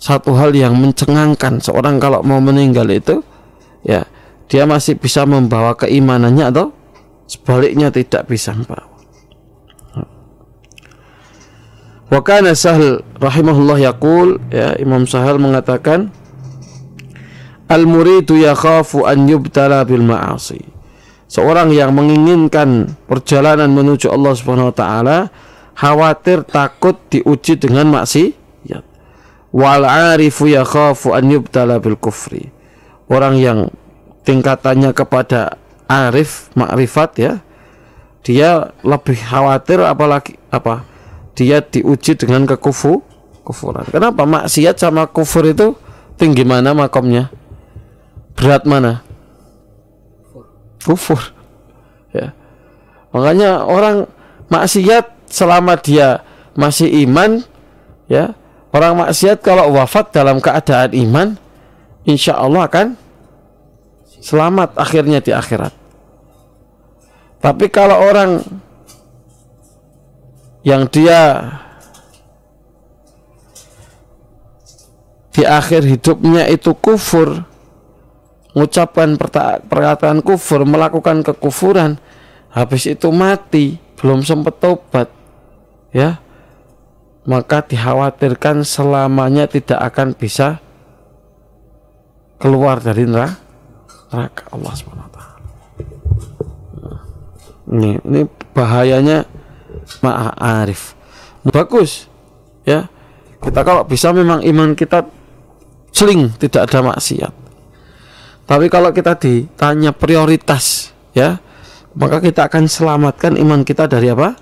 satu 0.00 0.32
hal 0.34 0.56
yang 0.56 0.74
mencengangkan 0.80 1.60
seorang 1.60 2.00
kalau 2.00 2.24
mau 2.24 2.40
meninggal 2.40 2.88
itu 2.88 3.20
ya 3.84 4.08
dia 4.48 4.64
masih 4.64 4.96
bisa 4.96 5.28
membawa 5.28 5.76
keimanannya 5.76 6.48
atau 6.48 6.72
sebaliknya 7.28 7.92
tidak 7.94 8.26
bisa 8.26 8.56
membawa. 8.56 8.89
Wa 12.10 12.20
kana 12.26 12.58
Sahal 12.58 13.06
rahimahullah 13.22 13.78
yaqul 13.78 14.42
ya 14.50 14.74
Imam 14.82 15.06
Sahal 15.06 15.38
mengatakan 15.38 16.10
Al 17.70 17.86
muridu 17.86 18.34
yakhafu 18.34 19.06
an 19.06 19.30
yubtala 19.30 19.86
bil 19.86 20.02
ma'asi. 20.02 20.58
Seorang 21.30 21.70
yang 21.70 21.94
menginginkan 21.94 22.98
perjalanan 23.06 23.70
menuju 23.70 24.10
Allah 24.10 24.34
Subhanahu 24.34 24.74
wa 24.74 24.76
taala 24.76 25.18
khawatir 25.80 26.44
takut 26.44 26.98
diuji 27.08 27.56
dengan 27.56 27.88
maksiat 27.94 28.84
wal 29.54 29.84
arifu 29.88 30.50
yakhafu 30.50 31.16
an 31.16 31.30
yubtala 31.32 31.80
bil 31.80 31.96
kufri 31.96 32.52
orang 33.08 33.40
yang 33.40 33.58
tingkatannya 34.22 34.92
kepada 34.92 35.56
arif 35.88 36.52
makrifat 36.54 37.10
ya 37.16 37.32
dia 38.20 38.76
lebih 38.84 39.16
khawatir 39.16 39.80
apalagi 39.80 40.36
apa 40.52 40.84
dia 41.34 41.62
diuji 41.64 42.18
dengan 42.18 42.44
kekufu 42.44 43.02
kufuran. 43.46 43.86
Kenapa? 43.88 44.26
Maksiat 44.26 44.76
sama 44.78 45.08
kufur 45.08 45.46
itu 45.48 45.74
tinggi 46.20 46.44
mana 46.44 46.76
makomnya? 46.76 47.32
Berat 48.36 48.68
mana? 48.68 49.04
Kufur. 50.80 51.20
Ya. 52.14 52.32
Makanya 53.10 53.64
orang 53.66 54.10
maksiat 54.48 55.30
selama 55.30 55.78
dia 55.78 56.26
masih 56.58 56.90
iman 57.06 57.46
ya 58.10 58.34
Orang 58.70 59.02
maksiat 59.02 59.42
kalau 59.42 59.74
wafat 59.74 60.14
dalam 60.14 60.38
keadaan 60.38 60.94
iman, 60.94 61.34
insya 62.06 62.38
Allah 62.38 62.70
akan 62.70 62.94
selamat 64.22 64.78
akhirnya 64.78 65.18
di 65.18 65.34
akhirat. 65.34 65.74
Tapi 67.42 67.66
kalau 67.66 67.98
orang 67.98 68.46
yang 70.60 70.84
dia 70.88 71.48
di 75.30 75.46
akhir 75.46 75.86
hidupnya 75.86 76.50
itu 76.50 76.74
kufur, 76.76 77.46
mengucapkan 78.52 79.14
perkataan 79.70 80.20
kufur, 80.20 80.66
melakukan 80.66 81.22
kekufuran, 81.22 81.96
habis 82.50 82.84
itu 82.90 83.08
mati, 83.14 83.78
belum 83.96 84.26
sempat 84.26 84.58
tobat, 84.58 85.08
ya 85.94 86.20
maka 87.28 87.62
dikhawatirkan 87.62 88.64
selamanya 88.64 89.44
tidak 89.44 89.78
akan 89.92 90.16
bisa 90.16 90.58
keluar 92.40 92.80
dari 92.80 93.04
neraka 93.04 94.48
Allah 94.50 94.72
SWT. 94.72 95.18
Ini, 97.70 98.02
ini 98.02 98.20
bahayanya 98.50 99.28
ma'arif. 99.98 100.94
Bagus, 101.42 102.06
ya. 102.62 102.86
Kita 103.40 103.64
kalau 103.64 103.88
bisa 103.88 104.12
memang 104.12 104.44
iman 104.44 104.76
kita 104.76 105.08
seling 105.90 106.30
tidak 106.36 106.68
ada 106.68 106.84
maksiat. 106.92 107.32
Tapi 108.44 108.66
kalau 108.68 108.90
kita 108.90 109.16
ditanya 109.16 109.94
prioritas, 109.94 110.90
ya, 111.16 111.40
maka 111.94 112.22
kita 112.22 112.46
akan 112.46 112.66
selamatkan 112.66 113.38
iman 113.40 113.62
kita 113.66 113.86
dari 113.90 114.10
apa? 114.12 114.36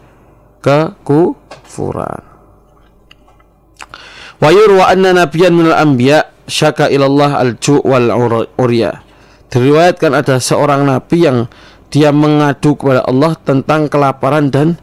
Kekufuran. 0.61 2.23
Wa 4.39 4.51
yurwa 4.55 4.87
anna 4.89 5.13
nabiyyan 5.13 5.53
minal 5.55 5.77
anbiya 5.77 6.31
syaka 6.49 6.89
ilallah 6.89 7.39
al-ju' 7.43 7.85
wal 7.85 8.09
urya. 8.57 9.05
Diriwayatkan 9.49 10.13
ada 10.13 10.41
seorang 10.41 10.85
nabi 10.89 11.25
yang 11.25 11.49
dia 11.89 12.13
mengadu 12.13 12.77
kepada 12.77 13.05
Allah 13.09 13.33
tentang 13.45 13.89
kelaparan 13.89 14.53
dan 14.53 14.77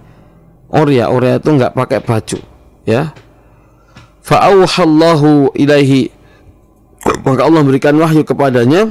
urya. 0.76 1.08
Urya 1.08 1.40
itu 1.40 1.50
enggak 1.56 1.72
pakai 1.72 2.04
baju, 2.04 2.40
ya. 2.84 3.16
Fa'auhallahu 4.26 5.54
ilaihi 5.54 6.16
maka 7.22 7.46
Allah 7.46 7.62
memberikan 7.62 7.94
wahyu 8.02 8.26
kepadanya 8.26 8.90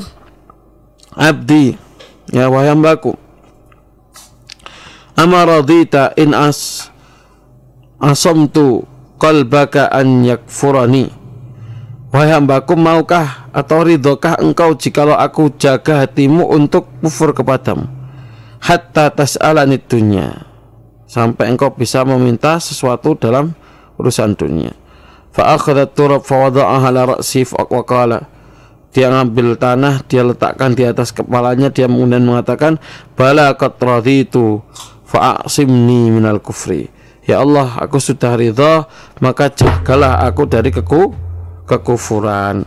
abdi 1.18 1.74
ya 2.30 2.46
wahai 2.46 2.70
hambaku 2.70 3.18
amaradita 5.18 6.14
in 6.14 6.30
as 6.30 6.90
asamtu 7.98 8.86
an 9.18 10.08
yakfurani 10.22 11.10
Wahai 12.14 12.30
hambaku 12.30 12.78
maukah 12.78 13.50
atau 13.50 13.82
ridhokah 13.82 14.38
engkau 14.38 14.78
jikalau 14.78 15.18
aku 15.18 15.50
jaga 15.58 16.06
hatimu 16.06 16.46
untuk 16.46 16.86
kufur 17.02 17.34
kepadamu 17.34 17.90
Hatta 18.62 19.10
tas'alani 19.10 19.82
dunya 19.82 20.46
sampai 21.14 21.54
engkau 21.54 21.70
bisa 21.70 22.02
meminta 22.02 22.58
sesuatu 22.58 23.14
dalam 23.14 23.54
urusan 24.02 24.34
dunia. 24.34 24.74
Fa 25.30 25.54
akhadhat 25.54 25.94
turab 25.94 26.26
fa 26.26 26.50
wada'aha 26.50 26.90
ala 26.90 27.02
ra'si 27.14 27.46
wa 27.46 27.86
qala. 27.86 28.26
Dia 28.90 29.10
ngambil 29.10 29.58
tanah 29.58 30.02
dia 30.06 30.26
letakkan 30.26 30.74
di 30.74 30.82
atas 30.86 31.14
kepalanya 31.14 31.70
dia 31.70 31.86
kemudian 31.86 32.22
mengatakan 32.22 32.78
bala 33.14 33.54
qad 33.54 33.78
raditu 33.78 34.62
fa 35.06 35.38
aqsimni 35.38 36.10
minal 36.10 36.42
kufri. 36.42 36.90
Ya 37.26 37.42
Allah 37.42 37.78
aku 37.78 38.02
sudah 38.02 38.34
ridha 38.34 38.86
maka 39.22 39.50
jagalah 39.50 40.22
aku 40.26 40.50
dari 40.50 40.74
keku 40.74 41.14
kekufuran. 41.66 42.66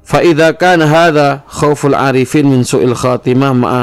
Fa 0.00 0.24
idza 0.24 0.56
kana 0.56 0.88
hadha 0.88 1.44
khauful 1.48 1.96
arifin 1.96 2.48
min 2.48 2.64
su'il 2.64 2.96
khatimah 2.96 3.52
ma'a 3.52 3.82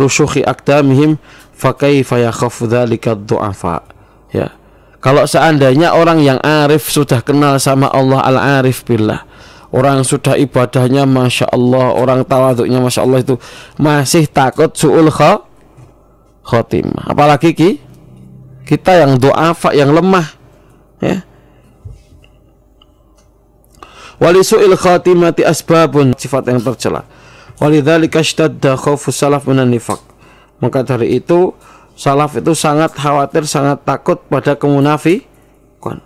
rusyukhi 0.00 0.46
akdamihim 0.46 1.20
fa 1.58 1.74
kaifa 1.74 2.22
yakhafu 2.22 2.70
dzalika 2.70 3.18
du'afa. 3.18 3.82
Ya. 4.30 4.54
Kalau 5.02 5.26
seandainya 5.26 5.98
orang 5.98 6.22
yang 6.22 6.38
arif 6.42 6.86
sudah 6.86 7.18
kenal 7.26 7.58
sama 7.58 7.90
Allah 7.90 8.22
al-arif 8.22 8.86
billah. 8.86 9.26
Orang 9.68 10.00
sudah 10.00 10.32
ibadahnya 10.40 11.04
Masya 11.04 11.52
Allah 11.52 11.92
Orang 11.92 12.24
tawaduknya 12.24 12.80
Masya 12.80 13.04
Allah 13.04 13.20
itu 13.20 13.36
Masih 13.76 14.24
takut 14.24 14.72
su'ul 14.72 15.12
khotimah 16.40 17.04
Apalagi 17.04 17.52
ki 17.52 17.70
Kita 18.64 19.04
yang 19.04 19.20
do'afa 19.20 19.76
yang 19.76 19.92
lemah 19.92 20.24
Ya. 21.04 21.20
Wali 24.16 24.40
su'il 24.40 24.72
khatimati 24.72 25.44
asbabun 25.44 26.16
Sifat 26.16 26.48
yang 26.48 26.64
tercela. 26.64 27.04
Walidhalika 27.60 28.24
ishtadda 28.24 28.74
khawfu 28.74 29.12
salaf 29.12 29.44
minan 29.44 29.68
nifak 29.68 30.07
Maka 30.58 30.82
dari 30.82 31.18
itu 31.18 31.54
Salaf 31.98 32.38
itu 32.38 32.54
sangat 32.54 32.94
khawatir, 32.94 33.42
sangat 33.42 33.82
takut 33.82 34.22
pada 34.30 34.54
kemunafikan. 34.54 35.98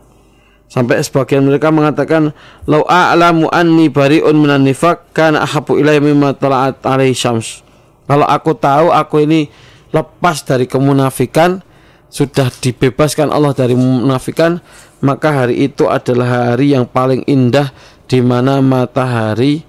Sampai 0.64 1.04
sebagian 1.04 1.44
mereka 1.44 1.68
mengatakan, 1.68 2.32
"Lau 2.64 2.80
a'lamu 2.88 3.52
anni 3.52 3.92
bari'un 3.92 4.32
minan 4.32 4.64
nifak 4.64 5.12
kana 5.12 5.44
ahabu 5.44 5.76
ilayya 5.76 6.00
mimma 6.00 6.32
tala'at 6.32 6.80
alaihi 6.80 7.12
syams." 7.12 7.60
Kalau 8.08 8.24
aku 8.24 8.56
tahu 8.56 8.88
aku 8.88 9.20
ini 9.28 9.52
lepas 9.92 10.40
dari 10.48 10.64
kemunafikan, 10.64 11.60
sudah 12.08 12.48
dibebaskan 12.48 13.28
Allah 13.28 13.52
dari 13.52 13.76
menafikan, 13.76 14.64
maka 15.04 15.44
hari 15.44 15.68
itu 15.68 15.92
adalah 15.92 16.56
hari 16.56 16.72
yang 16.72 16.88
paling 16.88 17.20
indah 17.28 17.68
di 18.08 18.24
mana 18.24 18.64
matahari 18.64 19.60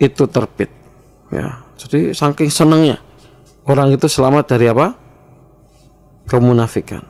itu 0.00 0.24
terbit. 0.32 0.72
Ya, 1.28 1.60
jadi 1.76 2.16
saking 2.16 2.48
senangnya 2.48 3.11
orang 3.66 3.94
itu 3.94 4.06
selamat 4.10 4.44
dari 4.56 4.66
apa? 4.70 4.94
Kemunafikan. 6.26 7.02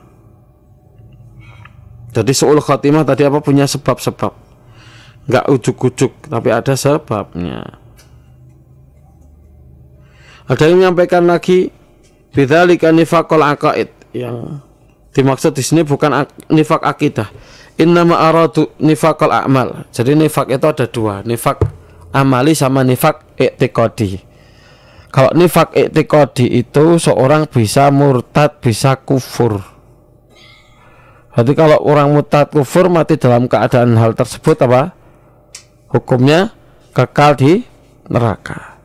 Jadi 2.13 2.31
seul 2.33 2.61
khatimah 2.61 3.01
tadi 3.01 3.25
apa 3.25 3.41
punya 3.41 3.65
sebab-sebab. 3.65 4.33
Enggak 5.25 5.45
ujuk-ujuk, 5.49 6.29
tapi 6.29 6.49
ada 6.53 6.77
sebabnya. 6.77 7.81
Ada 10.45 10.69
yang 10.69 10.83
menyampaikan 10.83 11.23
lagi 11.23 11.71
bidzalika 12.35 12.91
nifaqul 12.91 13.41
aqaid 13.41 13.89
yang 14.11 14.59
dimaksud 15.15 15.55
di 15.55 15.63
sini 15.63 15.81
bukan 15.87 16.27
nifak 16.51 16.83
akidah. 16.83 17.31
Innama 17.79 18.21
aradu 18.21 18.69
nifaqul 18.77 19.33
a'mal. 19.33 19.89
Jadi 19.89 20.13
nifak 20.13 20.51
itu 20.53 20.65
ada 20.67 20.85
dua, 20.85 21.25
nifak 21.25 21.63
amali 22.13 22.53
sama 22.53 22.85
nifak 22.85 23.23
i'tiqadi. 23.39 24.32
Kalau 25.13 25.29
nifak 25.37 25.77
etikodi 25.77 26.57
itu 26.57 26.97
seorang 26.97 27.45
bisa 27.45 27.93
murtad, 27.93 28.57
bisa 28.57 28.97
kufur. 28.97 29.61
Berarti 31.29 31.53
kalau 31.53 31.77
orang 31.85 32.17
murtad 32.17 32.49
kufur 32.49 32.89
mati 32.89 33.21
dalam 33.21 33.45
keadaan 33.45 33.93
hal 33.93 34.17
tersebut 34.17 34.57
apa? 34.65 34.89
Hukumnya 35.93 36.49
kekal 36.97 37.37
di 37.37 37.61
neraka. 38.09 38.81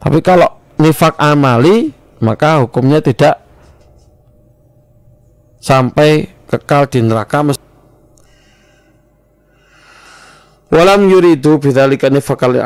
Tapi 0.00 0.24
kalau 0.24 0.48
nifak 0.80 1.12
amali 1.20 1.92
maka 2.24 2.64
hukumnya 2.64 3.04
tidak 3.04 3.44
sampai 5.60 6.32
kekal 6.48 6.88
di 6.88 7.04
neraka 7.04 7.44
Walam 10.72 11.06
yuridu 11.06 11.60
bidzalika 11.60 12.08
nifakal 12.08 12.56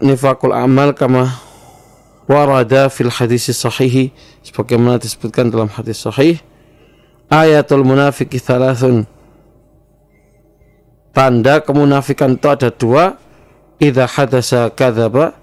nifakul 0.00 0.54
amal 0.54 0.94
kama 0.94 1.47
warada 2.28 2.92
fil 2.92 3.08
hadis 3.08 3.48
sahih 3.48 4.12
sebagaimana 4.44 5.00
disebutkan 5.00 5.48
dalam 5.48 5.72
hadis 5.72 6.04
sahih. 6.04 6.38
Ayatul 7.32 7.82
munafiki 7.82 8.36
thalathun. 8.36 9.08
Tanda 11.16 11.64
kemunafikan 11.64 12.36
itu 12.36 12.46
ada 12.46 12.68
dua. 12.68 13.16
Idza 13.80 14.06
hadasa 14.06 14.68
kadzaba. 14.70 15.34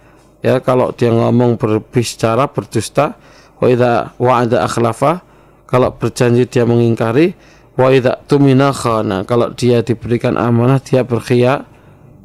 Ya 0.46 0.62
kalau 0.62 0.94
dia 0.94 1.10
ngomong 1.10 1.58
berbicara 1.58 2.48
berdusta. 2.48 3.18
Wa 3.58 3.66
idza 3.70 4.14
wa'ada 4.22 4.66
akhlafa. 4.66 5.26
Kalau 5.66 5.94
berjanji 5.94 6.46
dia 6.50 6.66
mengingkari. 6.66 7.34
Wa 7.78 7.94
idza 7.94 8.18
tumina 8.30 8.74
khana. 8.74 9.26
Kalau 9.26 9.54
dia 9.54 9.82
diberikan 9.86 10.38
amanah 10.38 10.82
dia 10.82 11.06
berkhia 11.06 11.66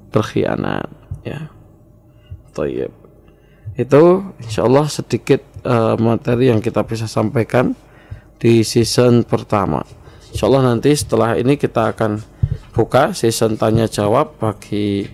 berkhianat. 0.08 0.88
Ya. 1.24 1.52
Tayyib 2.56 2.99
itu 3.82 4.24
insya 4.40 4.66
Allah 4.68 4.86
sedikit 4.86 5.40
uh, 5.64 5.96
materi 5.96 6.52
yang 6.52 6.60
kita 6.60 6.84
bisa 6.84 7.08
sampaikan 7.08 7.72
di 8.40 8.64
season 8.64 9.24
pertama. 9.24 9.84
Insya 10.32 10.48
Allah 10.48 10.72
nanti 10.72 10.92
setelah 10.94 11.36
ini 11.36 11.56
kita 11.56 11.96
akan 11.96 12.22
buka 12.72 13.12
season 13.12 13.58
tanya 13.60 13.90
jawab 13.90 14.38
bagi 14.38 15.04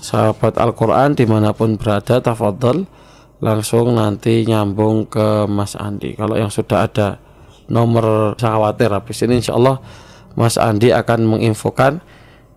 sahabat 0.00 0.60
Al-Quran 0.60 1.16
di 1.16 1.24
mana 1.24 1.56
pun 1.56 1.80
berada 1.80 2.20
tafadhol 2.20 2.84
langsung 3.40 3.96
nanti 3.96 4.44
nyambung 4.44 5.08
ke 5.08 5.48
Mas 5.48 5.76
Andi. 5.76 6.12
Kalau 6.16 6.36
yang 6.36 6.52
sudah 6.52 6.84
ada 6.84 7.08
nomor 7.68 8.36
khawatir 8.36 8.92
habis 8.92 9.24
ini 9.24 9.40
insya 9.40 9.56
Allah 9.56 9.80
Mas 10.36 10.60
Andi 10.60 10.92
akan 10.92 11.24
menginfokan 11.24 12.04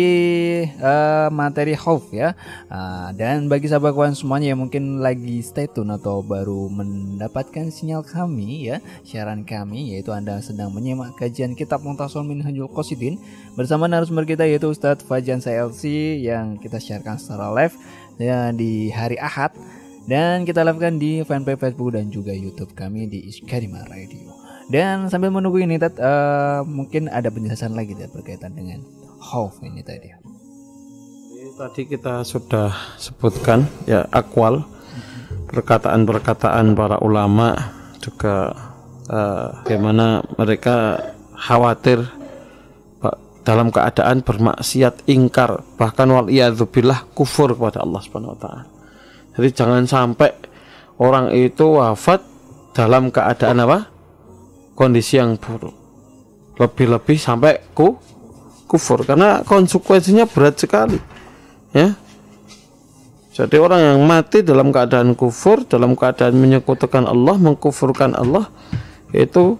uh, 0.85 1.33
materi 1.33 1.73
hope 1.73 2.13
ya 2.13 2.37
uh, 2.69 3.09
dan 3.17 3.49
bagi 3.49 3.73
sahabat 3.73 3.97
kawan 3.97 4.13
semuanya 4.13 4.53
yang 4.53 4.61
mungkin 4.61 5.01
lagi 5.01 5.41
stay 5.41 5.65
tune 5.65 5.89
atau 5.89 6.21
baru 6.21 6.69
mendapatkan 6.69 7.73
sinyal 7.73 8.05
kami 8.05 8.69
ya 8.69 8.85
siaran 9.01 9.49
kami 9.49 9.97
yaitu 9.97 10.13
anda 10.13 10.37
sedang 10.45 10.77
menyimak 10.77 11.17
kajian 11.17 11.57
kitab 11.57 11.81
Muntasul 11.81 12.21
Minhajul 12.29 12.69
Qasidin 12.69 13.17
bersama 13.57 13.89
narasumber 13.89 14.29
kita 14.29 14.45
yaitu 14.45 14.69
Ustadz 14.69 15.09
Fajan 15.09 15.41
CLC 15.41 16.21
yang 16.21 16.61
kita 16.61 16.77
siarkan 16.77 17.17
secara 17.17 17.49
live 17.57 17.73
ya 18.21 18.53
di 18.53 18.93
hari 18.93 19.17
Ahad 19.17 19.57
dan 20.05 20.45
kita 20.45 20.67
lakukan 20.67 21.01
di 21.01 21.25
fanpage 21.25 21.61
Facebook 21.61 21.97
dan 21.97 22.13
juga 22.13 22.37
YouTube 22.37 22.77
kami 22.77 23.09
di 23.09 23.31
Iskarima 23.31 23.85
Radio. 23.89 24.33
Dan 24.71 25.11
sambil 25.11 25.35
menunggu 25.35 25.59
ini 25.59 25.83
Tat, 25.83 25.99
uh, 25.99 26.63
mungkin 26.63 27.11
ada 27.11 27.27
penjelasan 27.27 27.75
lagi 27.75 27.99
Tat, 27.99 28.15
berkaitan 28.15 28.55
dengan 28.55 28.79
khauf 29.21 29.61
ini 29.63 29.85
tadi. 29.85 30.09
Tadi 31.61 31.83
kita 31.85 32.25
sudah 32.25 32.73
sebutkan 32.97 33.69
ya 33.85 34.09
akwal 34.09 34.65
perkataan-perkataan 35.53 36.73
para 36.73 36.97
ulama 37.05 37.53
juga 38.01 38.57
uh, 39.13 39.61
bagaimana 39.61 40.25
mereka 40.41 41.05
khawatir 41.37 42.01
dalam 43.41 43.73
keadaan 43.73 44.21
bermaksiat 44.21 45.09
ingkar 45.09 45.65
bahkan 45.81 46.09
wal 46.13 46.29
kufur 47.17 47.57
kepada 47.57 47.81
Allah 47.81 48.01
Subhanahu 48.05 48.37
wa 48.37 48.41
taala. 48.41 48.65
Jadi 49.37 49.49
jangan 49.57 49.85
sampai 49.89 50.31
orang 51.01 51.33
itu 51.33 51.81
wafat 51.81 52.21
dalam 52.77 53.09
keadaan 53.09 53.65
apa? 53.65 53.79
kondisi 54.77 55.21
yang 55.21 55.37
buruk. 55.37 55.77
Lebih-lebih 56.57 57.21
sampai 57.21 57.61
ku 57.77 58.01
kufur 58.71 59.03
karena 59.03 59.43
konsekuensinya 59.43 60.31
berat 60.31 60.63
sekali 60.63 61.03
ya. 61.75 61.99
Jadi 63.31 63.57
orang 63.59 63.81
yang 63.83 63.99
mati 64.07 64.47
dalam 64.47 64.71
keadaan 64.71 65.19
kufur 65.19 65.67
dalam 65.67 65.99
keadaan 65.99 66.39
menyekutukan 66.39 67.07
Allah 67.11 67.35
mengkufurkan 67.35 68.15
Allah 68.15 68.47
itu 69.11 69.59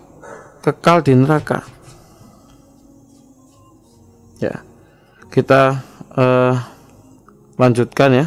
kekal 0.63 1.03
di 1.03 1.19
neraka. 1.19 1.67
Ya 4.39 4.63
kita 5.35 5.83
uh, 6.15 6.55
lanjutkan 7.59 8.11
ya. 8.15 8.27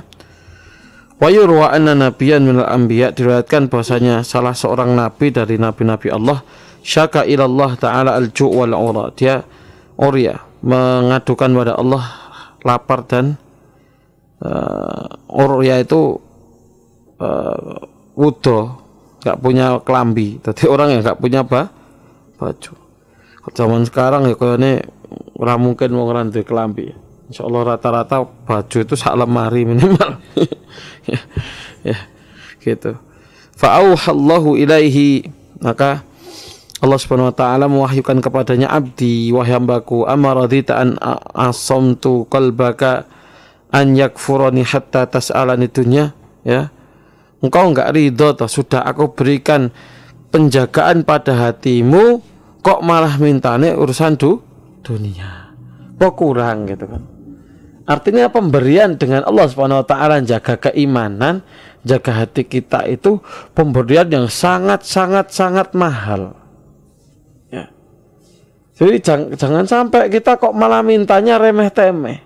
Wa 1.24 1.32
yurwa 1.32 1.72
anna 1.72 1.96
nabiyyan 1.96 2.43
minal 2.43 2.67
anbiya 2.67 3.15
diriwayatkan 3.15 3.72
bahwasanya 3.72 4.28
salah 4.28 4.52
seorang 4.52 4.91
nabi 4.91 5.32
dari 5.32 5.56
nabi-nabi 5.56 6.12
Allah 6.12 6.43
syaka 6.84 7.24
ilallah 7.24 7.80
taala 7.80 8.19
al-ju' 8.19 8.52
wal 8.52 8.76
dia 9.15 9.48
oria 9.96 10.52
mengadukan 10.63 11.52
pada 11.52 11.73
Allah 11.76 12.04
lapar 12.63 13.04
dan 13.04 13.36
uh, 14.39 15.08
Urya 15.28 15.84
itu 15.84 16.17
uh, 17.19 17.80
wudo 18.15 18.60
nggak 19.23 19.38
punya 19.39 19.80
kelambi. 19.84 20.39
Jadi 20.39 20.63
orang 20.71 20.95
yang 20.95 21.02
nggak 21.04 21.19
punya 21.19 21.43
apa 21.43 21.67
baju. 22.39 22.73
Zaman 23.52 23.84
sekarang 23.84 24.32
ya 24.32 24.39
kayaknya 24.39 24.88
orang 25.36 25.60
mungkin 25.60 25.91
mau 25.91 26.08
ngerantai 26.08 26.47
kelambi. 26.47 26.95
Insya 27.28 27.43
Allah 27.43 27.76
rata-rata 27.76 28.23
baju 28.23 28.78
itu 28.80 28.95
sak 28.95 29.19
lemari 29.19 29.67
minimal. 29.67 30.19
Ya, 31.04 31.19
ya 31.91 31.99
gitu 32.63 32.95
fa'auhallahu 33.60 34.56
ilaihi 34.56 35.28
maka 35.60 36.04
Allah 36.84 37.00
Subhanahu 37.00 37.32
wa 37.32 37.36
taala 37.36 37.72
mewahyukan 37.72 38.19
kepadanya 38.19 38.67
abdi 38.67 39.32
wahai 39.32 39.56
hambaku 39.56 40.04
amaradita 40.04 40.84
an 40.84 41.00
asamtu 41.32 42.28
qalbaka 42.28 43.08
an 43.72 43.96
yakfurani 43.96 44.67
hatta 44.67 45.08
tas'alani 45.08 45.72
dunya 45.72 46.12
ya. 46.43 46.67
Engkau 47.39 47.72
enggak 47.72 47.96
ridho 47.96 48.36
toh 48.36 48.52
sudah 48.52 48.84
aku 48.84 49.15
berikan 49.15 49.72
penjagaan 50.36 51.08
pada 51.08 51.48
hatimu 51.48 52.19
kok 52.60 52.84
malah 52.84 53.15
mintane 53.15 53.72
urusan 53.72 54.19
du 54.19 54.43
dunia? 54.84 55.56
Kok 55.96 56.13
kurang 56.19 56.67
gitu 56.67 56.84
kan. 56.84 57.04
Artinya 57.88 58.28
pemberian 58.28 59.00
dengan 59.00 59.24
Allah 59.24 59.48
Subhanahu 59.48 59.84
wa 59.84 59.88
taala 59.88 60.19
jaga 60.19 60.60
keimanan 60.60 61.48
jaga 61.88 62.28
hati 62.28 62.43
kita 62.43 62.91
itu 62.91 63.24
pemberian 63.56 64.08
yang 64.12 64.28
sangat 64.28 64.84
sangat 64.84 65.32
sangat 65.32 65.72
mahal 65.72 66.42
jadi 68.73 68.97
jangan, 69.01 69.27
jangan 69.38 69.65
sampai 69.69 70.09
kita 70.09 70.38
kok 70.38 70.53
malah 70.53 70.81
mintanya 70.81 71.38
remeh 71.38 71.69
temeh 71.69 72.19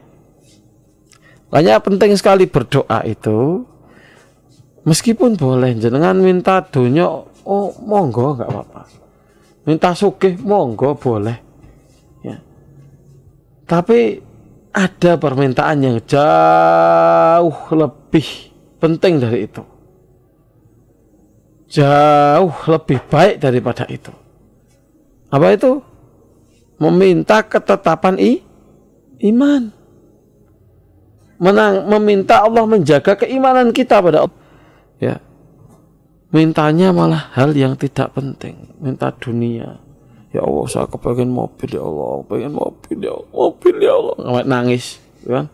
hanya 1.51 1.79
penting 1.79 2.11
sekali 2.19 2.47
berdoa 2.47 3.07
itu 3.07 3.63
meskipun 4.83 5.39
boleh 5.39 5.75
jenengan 5.79 6.15
minta 6.19 6.59
dunia 6.63 7.07
oh 7.47 7.71
monggo 7.87 8.35
nggak 8.35 8.49
apa-apa. 8.51 8.81
Minta 9.63 9.95
sugih 9.95 10.35
monggo 10.43 10.95
boleh. 10.95 11.37
Ya. 12.23 12.39
Tapi 13.63 14.19
ada 14.75 15.15
permintaan 15.15 15.77
yang 15.79 15.97
jauh 16.03 17.57
lebih 17.71 18.27
penting 18.83 19.23
dari 19.23 19.47
itu. 19.47 19.63
Jauh 21.67 22.55
lebih 22.71 22.99
baik 23.11 23.43
daripada 23.43 23.83
itu. 23.91 24.11
Apa 25.27 25.51
itu? 25.51 25.83
Meminta 26.77 27.41
ketetapan 27.41 28.21
i 28.21 28.45
iman 29.17 29.77
menang, 31.37 31.85
meminta 31.85 32.43
Allah 32.43 32.65
menjaga 32.65 33.13
keimanan 33.17 33.69
kita 33.71 34.01
pada 34.01 34.25
Allah. 34.25 34.39
Ya. 34.97 35.21
Mintanya 36.33 36.91
malah 36.91 37.31
hal 37.37 37.55
yang 37.55 37.79
tidak 37.79 38.11
penting, 38.11 38.75
minta 38.83 39.13
dunia. 39.15 39.79
Ya 40.35 40.43
Allah, 40.43 40.65
saya 40.67 40.85
kepengen 40.91 41.31
mobil 41.31 41.71
ya 41.71 41.79
Allah, 41.79 42.19
pengen 42.27 42.51
mobil 42.51 42.97
ya 42.99 43.15
Allah, 43.15 43.31
mobil 43.31 43.75
ya 43.79 43.93
Allah. 43.95 44.15
Sampai 44.19 44.43
nangis, 44.43 44.85
ya 45.23 45.31
kan? 45.39 45.45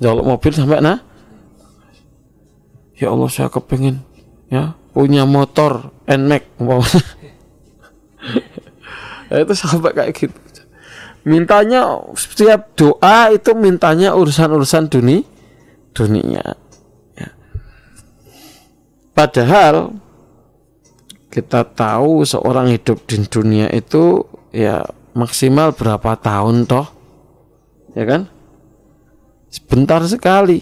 Jaluk 0.00 0.26
mobil 0.26 0.50
sampai 0.50 0.82
nah. 0.82 0.98
Ya 2.98 3.14
Allah, 3.14 3.28
saya 3.30 3.48
kepengen 3.48 4.02
ya 4.50 4.74
punya 4.90 5.22
motor 5.22 5.94
Nmax 6.10 6.42
ya, 9.30 9.46
itu 9.46 9.54
sampai 9.54 9.94
kayak 9.94 10.10
gitu 10.10 10.34
mintanya 11.25 12.05
setiap 12.13 12.77
doa 12.77 13.33
itu 13.33 13.51
mintanya 13.57 14.13
urusan-urusan 14.13 14.93
dunia 14.93 15.25
dunia 15.95 16.43
ya. 17.17 17.29
padahal 19.17 19.97
kita 21.33 21.65
tahu 21.65 22.23
seorang 22.23 22.71
hidup 22.71 23.03
di 23.09 23.25
dunia 23.25 23.67
itu 23.73 24.23
ya 24.53 24.85
maksimal 25.17 25.73
berapa 25.73 26.15
tahun 26.19 26.69
toh 26.69 26.87
ya 27.97 28.05
kan 28.05 28.29
sebentar 29.49 30.05
sekali 30.05 30.61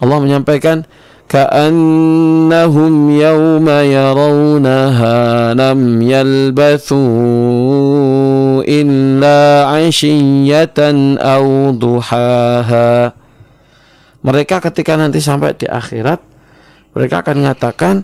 Allah 0.00 0.16
menyampaikan 0.22 0.86
كأنهم 1.30 2.94
يوم 3.10 3.68
يرونها 3.68 5.18
لم 5.54 6.02
يلبثوا 6.02 6.98
إلا 7.06 8.03
عشية 9.84 10.78
أو 11.20 11.44
ضحاها 11.76 13.12
mereka 14.20 14.60
ketika 14.60 15.00
nanti 15.00 15.16
sampai 15.20 15.56
di 15.56 15.64
akhirat 15.64 16.20
mereka 16.92 17.24
akan 17.24 17.36
mengatakan 17.40 17.94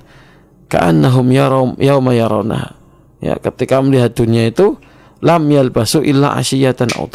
ka'annahum 0.72 1.28
yauma 1.76 2.12
yarawna 2.16 2.72
ya 3.20 3.36
ketika 3.36 3.84
melihat 3.84 4.16
dunia 4.16 4.48
itu 4.48 4.80
lam 5.20 5.44
yalbasu 5.48 6.00
illa 6.00 6.32
asyiyatan 6.40 6.96
aw 6.96 7.08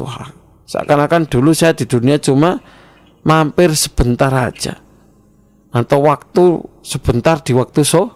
seakan-akan 0.70 1.28
dulu 1.28 1.52
saya 1.52 1.74
di 1.74 1.90
dunia 1.90 2.22
cuma 2.22 2.62
mampir 3.26 3.74
sebentar 3.74 4.30
aja 4.32 4.78
atau 5.74 6.00
waktu 6.06 6.46
sebentar 6.86 7.42
di 7.42 7.58
waktu 7.58 7.82
so 7.82 8.12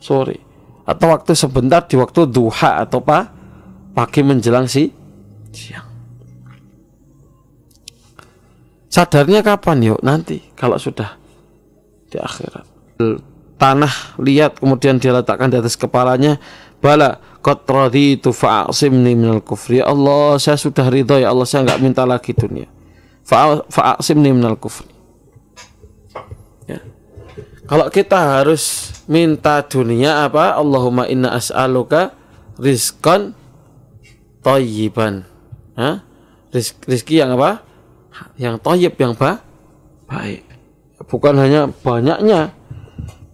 sore 0.00 0.38
atau 0.84 1.16
waktu 1.16 1.32
sebentar 1.32 1.88
di 1.88 1.96
waktu 1.96 2.28
duha 2.28 2.84
atau 2.84 3.00
apa 3.00 3.32
pagi 3.94 4.20
menjelang 4.20 4.68
si 4.68 4.90
siang 4.90 4.97
sadarnya 8.89 9.45
kapan 9.45 9.93
yuk? 9.93 10.01
Nanti 10.01 10.41
kalau 10.57 10.81
sudah 10.81 11.15
di 12.09 12.17
akhirat. 12.17 12.65
Tanah 13.59 14.17
lihat 14.17 14.57
kemudian 14.57 14.97
dia 14.97 15.13
letakkan 15.13 15.51
di 15.51 15.59
atas 15.59 15.75
kepalanya 15.75 16.39
bala 16.81 17.21
qad 17.43 17.67
itu 17.93 18.33
fa'asimni 18.33 19.13
minal 19.13 19.45
kufri. 19.45 19.83
Ya 19.83 19.91
Allah 19.91 20.41
saya 20.41 20.57
sudah 20.57 20.89
ridho 20.89 21.19
ya 21.19 21.29
Allah 21.29 21.45
saya 21.45 21.69
nggak 21.69 21.81
minta 21.83 22.03
lagi 22.03 22.33
dunia. 22.33 22.65
Fa'asimni 23.69 24.33
minal 24.33 24.57
kufri. 24.57 24.99
Kalau 27.69 27.85
kita 27.93 28.17
harus 28.17 28.89
minta 29.05 29.61
dunia 29.61 30.25
apa? 30.25 30.57
Allahumma 30.57 31.05
inna 31.05 31.37
as'aluka 31.37 32.17
rizqan 32.57 33.37
thayyiban. 34.41 35.28
Rizki 36.89 37.21
yang 37.21 37.39
apa? 37.39 37.63
Yang 38.35 38.55
thayyib 38.65 38.93
yang 38.99 39.13
ba 39.15 39.39
baik. 40.09 40.43
Bukan 41.07 41.39
hanya 41.39 41.71
banyaknya, 41.71 42.51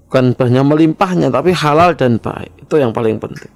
bukan 0.06 0.38
banyak 0.38 0.64
melimpahnya, 0.64 1.34
tapi 1.34 1.56
halal 1.56 1.98
dan 1.98 2.22
baik. 2.22 2.54
Itu 2.62 2.78
yang 2.78 2.94
paling 2.94 3.18
penting. 3.18 3.54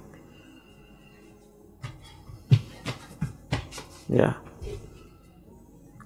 Ya. 4.10 4.34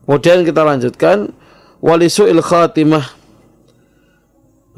Kemudian 0.05 0.45
kita 0.45 0.61
lanjutkan 0.61 1.33
walisu'il 1.81 2.45
khatimah 2.45 3.25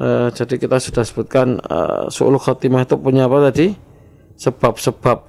uh, 0.01 0.27
jadi 0.31 0.55
kita 0.55 0.77
sudah 0.79 1.03
sebutkan 1.03 1.59
uh, 1.67 2.07
su'ul 2.07 2.37
khatimah 2.39 2.85
itu 2.85 2.95
punya 2.97 3.27
apa 3.27 3.51
tadi 3.51 3.75
sebab-sebab 4.37 5.26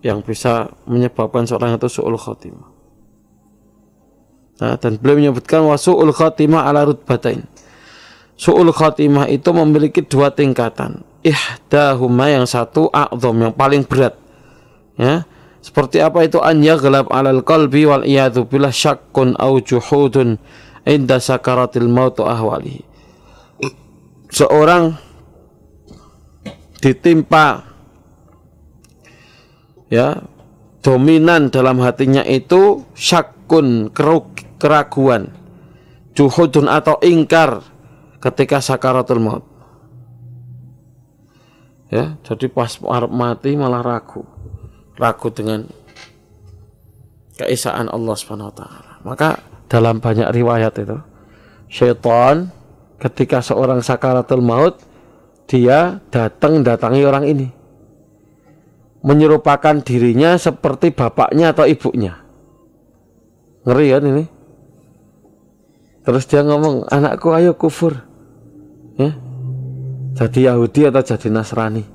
yang 0.00 0.24
bisa 0.24 0.72
menyebabkan 0.88 1.44
seorang 1.44 1.76
itu 1.76 1.88
su'ul 1.88 2.16
khatimah. 2.16 2.68
Nah, 4.54 4.78
dan 4.78 4.96
beliau 5.02 5.18
menyebutkan 5.18 5.66
wasu'ul 5.66 6.14
khatimah 6.14 6.70
ala 6.70 6.86
rutbatain. 6.86 7.42
Su'ul 8.38 8.70
khatimah 8.70 9.26
itu 9.30 9.50
memiliki 9.50 10.02
dua 10.06 10.30
tingkatan. 10.30 11.02
Ihdahuma 11.24 12.28
yang 12.28 12.46
satu 12.46 12.92
a'zam 12.92 13.36
yang 13.40 13.54
paling 13.56 13.82
berat. 13.82 14.14
Ya 14.94 15.26
seperti 15.64 16.04
apa 16.04 16.28
itu? 16.28 16.44
An 16.44 16.60
yaghlab 16.60 17.08
alal 17.08 17.40
qalbi 17.40 17.88
wal 17.88 18.04
iyadu 18.04 18.44
billah 18.44 18.68
syakkun 18.68 19.32
au 19.40 19.56
juhudun 19.64 20.36
inda 20.84 21.16
sakaratil 21.16 21.88
maut 21.88 22.20
ahwalihi. 22.20 22.84
Seorang 24.28 24.92
ditimpa 26.84 27.64
ya 29.94 30.26
dominan 30.82 31.54
dalam 31.54 31.78
hatinya 31.78 32.26
itu 32.26 32.82
syakun 32.98 33.94
keraguan 34.58 35.30
juhudun 36.18 36.66
atau 36.66 36.98
ingkar 36.98 37.62
ketika 38.18 38.58
sakaratul 38.58 39.22
maut 39.22 39.44
ya 41.94 42.18
jadi 42.26 42.50
pas 42.50 42.74
mati 43.06 43.54
malah 43.54 43.86
ragu 43.86 44.26
ragu 44.98 45.30
dengan 45.30 45.66
keesaan 47.38 47.90
Allah 47.90 48.14
Subhanahu 48.14 48.50
wa 48.50 48.56
taala. 48.56 48.92
Maka 49.02 49.28
dalam 49.66 49.98
banyak 49.98 50.30
riwayat 50.30 50.74
itu 50.78 50.98
syaitan 51.66 52.48
ketika 53.02 53.42
seorang 53.42 53.82
sakaratul 53.82 54.44
maut 54.44 54.78
dia 55.50 55.98
datang 56.08 56.62
datangi 56.62 57.02
orang 57.04 57.26
ini 57.26 57.46
menyerupakan 59.04 59.84
dirinya 59.84 60.40
seperti 60.40 60.90
bapaknya 60.90 61.52
atau 61.52 61.68
ibunya 61.68 62.16
ngeri 63.68 63.86
kan 63.92 64.04
ini 64.08 64.24
terus 66.04 66.24
dia 66.24 66.40
ngomong 66.40 66.88
anakku 66.88 67.28
ayo 67.36 67.52
kufur 67.52 68.00
ya 68.96 69.12
jadi 70.16 70.52
Yahudi 70.52 70.88
atau 70.88 71.04
jadi 71.04 71.28
Nasrani 71.28 71.94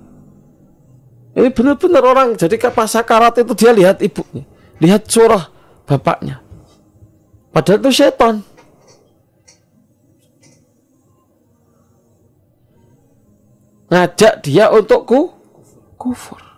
ini 1.39 1.49
benar-benar 1.53 2.03
orang 2.03 2.29
jadi 2.35 2.57
pas 2.73 2.89
sakarat 2.89 3.39
itu 3.39 3.53
dia 3.53 3.71
lihat 3.71 4.01
ibunya, 4.01 4.43
lihat 4.81 5.05
surah 5.05 5.47
bapaknya. 5.85 6.43
Padahal 7.55 7.79
itu 7.79 7.91
setan. 7.95 8.41
Ngajak 13.89 14.33
dia 14.45 14.69
untuk 14.69 15.07
ku 15.07 15.19
kufur. 15.97 16.48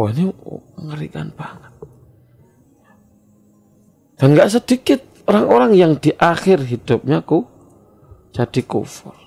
Oh 0.00 0.08
ini 0.08 0.32
mengerikan 0.80 1.28
banget. 1.36 1.72
Dan 4.16 4.32
nggak 4.32 4.48
sedikit 4.48 5.04
orang-orang 5.28 5.76
yang 5.76 5.92
di 6.00 6.16
akhir 6.16 6.64
hidupnya 6.64 7.20
ku 7.20 7.44
jadi 8.32 8.64
kufur. 8.64 9.20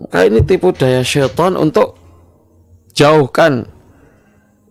Maka 0.00 0.24
ini 0.24 0.40
tipu 0.40 0.72
daya 0.72 1.04
syaitan 1.04 1.60
untuk 1.60 2.00
jauhkan 2.96 3.68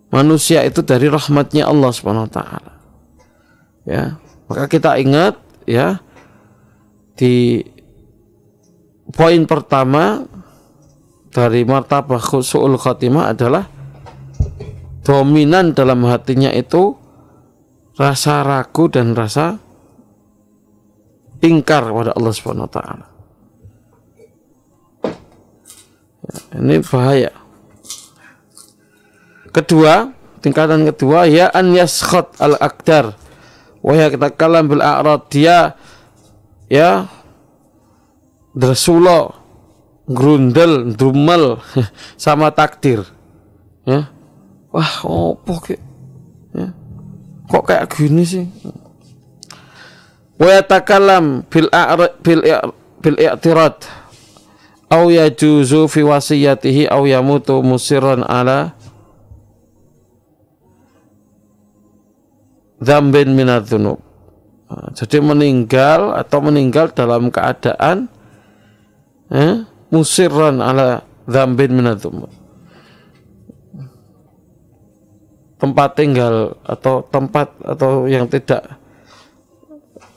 manusia 0.09 0.65
itu 0.65 0.81
dari 0.81 1.05
rahmatnya 1.05 1.69
Allah 1.69 1.93
Subhanahu 1.93 2.25
wa 2.25 2.33
taala. 2.33 2.73
Ya, 3.85 4.17
maka 4.49 4.65
kita 4.65 4.97
ingat 4.97 5.37
ya 5.69 6.01
di 7.13 7.61
poin 9.13 9.45
pertama 9.45 10.25
dari 11.29 11.61
martabah 11.65 12.21
khusul 12.21 12.77
khatimah 12.77 13.33
adalah 13.33 13.69
dominan 15.05 15.73
dalam 15.73 16.05
hatinya 16.05 16.49
itu 16.53 16.97
rasa 17.97 18.41
ragu 18.45 18.89
dan 18.89 19.13
rasa 19.13 19.57
ingkar 21.39 21.87
kepada 21.87 22.11
Allah 22.15 22.33
Subhanahu 22.33 22.67
wa 22.67 22.73
taala. 22.73 23.07
Ini 26.59 26.83
bahaya. 26.85 27.31
Kedua, 29.49 30.13
tingkatan 30.45 30.85
kedua 30.93 31.25
ya 31.25 31.49
an 31.49 31.73
yaskhat 31.73 32.37
al 32.37 32.59
akdar. 32.61 33.17
Wa 33.79 33.95
ya 33.95 34.11
kalam 34.11 34.67
bil 34.67 34.83
a'rad 34.83 35.25
dia 35.31 35.73
ya 36.67 37.07
drasulo 38.53 39.38
grundel 40.09 40.97
drumel 40.97 41.61
sama 42.17 42.49
takdir. 42.49 43.05
Ya. 43.85 44.09
Wah 44.73 44.93
opo 45.05 45.61
ke 45.61 45.77
ya. 46.53 46.73
Kok 47.49 47.63
kayak 47.65 47.89
gini 47.93 48.25
sih? 48.25 48.45
Wa 50.37 50.49
yatakalam 50.61 51.45
bil 51.49 51.69
bil 52.25 52.41
bil 53.01 53.17
i'tirad. 53.17 53.77
Au 54.89 55.13
yajuzu 55.13 55.85
fi 55.85 56.01
wasiyatihi 56.01 56.89
au 56.89 57.05
yamutu 57.05 57.61
musirran 57.61 58.25
ala 58.25 58.73
dzambin 62.81 63.29
minadzunub. 63.37 64.01
Jadi 64.69 65.17
meninggal 65.21 66.13
atau 66.13 66.45
meninggal 66.45 66.93
dalam 66.93 67.33
keadaan 67.33 68.05
eh, 69.33 69.65
musirran 69.89 70.61
ala 70.61 71.03
dzambin 71.29 71.73
minadzunub. 71.73 72.31
Tempat 75.59 75.89
tinggal 75.99 76.55
atau 76.63 77.03
tempat 77.11 77.51
atau 77.67 78.07
yang 78.07 78.31
tidak 78.31 78.79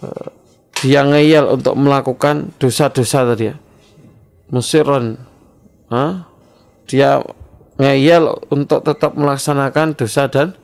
uh, 0.07 0.31
dia 0.83 1.07
ngeyel 1.07 1.47
untuk 1.59 1.79
melakukan 1.79 2.51
dosa-dosa 2.59 3.23
tadi 3.23 3.55
ya 3.55 3.57
musiron 4.51 5.15
ha? 5.95 6.27
dia 6.91 7.23
ngeyel 7.79 8.35
untuk 8.51 8.83
tetap 8.83 9.15
melaksanakan 9.15 9.95
dosa 9.95 10.27
dan 10.27 10.59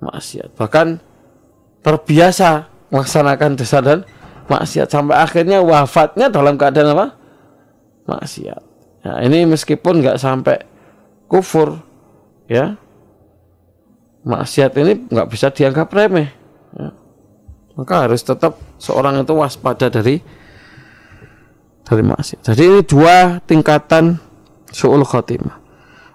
maksiat 0.00 0.56
bahkan 0.56 0.96
terbiasa 1.84 2.72
melaksanakan 2.88 3.50
dosa 3.60 3.78
dan 3.84 3.98
maksiat 4.48 4.88
sampai 4.88 5.20
akhirnya 5.20 5.60
wafatnya 5.60 6.32
dalam 6.32 6.56
keadaan 6.56 6.96
apa 6.96 7.06
maksiat 8.08 8.62
nah, 9.04 9.20
ini 9.20 9.44
meskipun 9.44 10.00
nggak 10.00 10.18
sampai 10.18 10.58
kufur 11.28 11.78
ya 12.48 12.74
maksiat 14.24 14.72
ini 14.80 14.92
nggak 15.12 15.28
bisa 15.28 15.52
dianggap 15.52 15.92
remeh 15.92 16.28
ya. 16.74 16.88
maka 17.76 18.08
harus 18.08 18.24
tetap 18.24 18.56
seorang 18.80 19.20
itu 19.20 19.34
waspada 19.36 19.92
dari 19.92 20.18
dari 21.88 22.04
maksiat. 22.04 22.52
Jadi 22.52 22.62
ini 22.68 22.80
dua 22.84 23.40
tingkatan 23.48 24.20
su'ul 24.68 25.08
khatimah. 25.08 25.56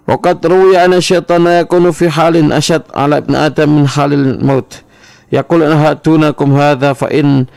Waqad 0.06 0.46
ruwiya 0.46 0.86
anna 0.86 1.02
syaitana 1.02 1.66
yakunu 1.66 1.90
fi 1.90 2.12
halin 2.12 2.54
asyad 2.54 2.86
ala 2.94 3.18
ibn 3.18 3.34
Adam 3.34 3.70
min 3.82 3.86
halil 3.90 4.38
maut. 4.44 4.86
Yaqul 5.34 5.66
hatunakum 5.66 6.54
hadha 6.54 6.94
fa 6.94 7.10
in 7.10 7.50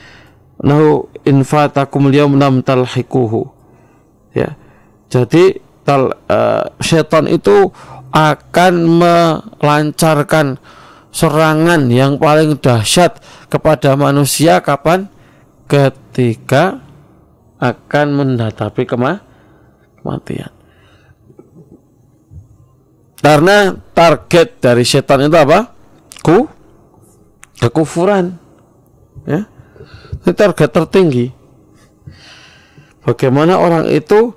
nahu 0.64 1.05
in 1.29 1.44
fatakum 1.44 2.09
al-yawm 2.09 2.40
lam. 2.40 2.64
Jadi 5.07 5.62
tal, 5.87 6.14
uh, 6.27 6.64
syaitan 6.83 7.31
itu 7.31 7.71
akan 8.11 8.75
melancarkan 8.99 10.59
serangan 11.14 11.88
yang 11.88 12.19
paling 12.19 12.59
dahsyat 12.59 13.23
kepada 13.49 13.95
manusia 13.95 14.61
kapan? 14.61 15.09
Ketika 15.66 16.87
akan 17.59 18.07
menghadapi 18.14 18.87
kema 18.87 19.19
kematian. 19.99 20.53
Karena 23.19 23.75
target 23.90 24.62
dari 24.62 24.87
setan 24.87 25.27
itu 25.27 25.35
apa? 25.35 25.75
Ku 26.23 26.47
kekufuran. 27.59 28.38
Ya. 29.27 29.51
Ini 30.23 30.31
target 30.31 30.71
tertinggi. 30.71 31.27
Bagaimana 33.03 33.59
orang 33.59 33.90
itu 33.90 34.35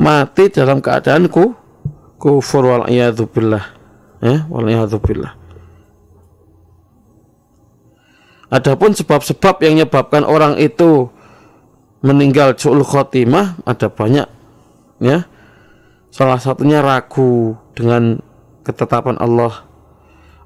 mati 0.00 0.48
dalam 0.48 0.80
keadaan 0.80 1.28
ku 1.28 1.52
kufur 2.16 2.64
wal 2.64 2.88
billah. 3.28 3.64
Ya, 4.24 4.48
wal 4.48 4.66
billah. 5.00 5.32
Adapun 8.50 8.90
sebab-sebab 8.98 9.62
yang 9.62 9.78
menyebabkan 9.78 10.26
orang 10.26 10.58
itu 10.58 11.06
meninggal 12.02 12.56
su'ul 12.56 12.82
khotimah 12.82 13.60
ada 13.68 13.92
banyak 13.92 14.26
ya 15.04 15.28
salah 16.08 16.40
satunya 16.40 16.80
ragu 16.80 17.54
dengan 17.76 18.18
ketetapan 18.64 19.20
Allah 19.20 19.68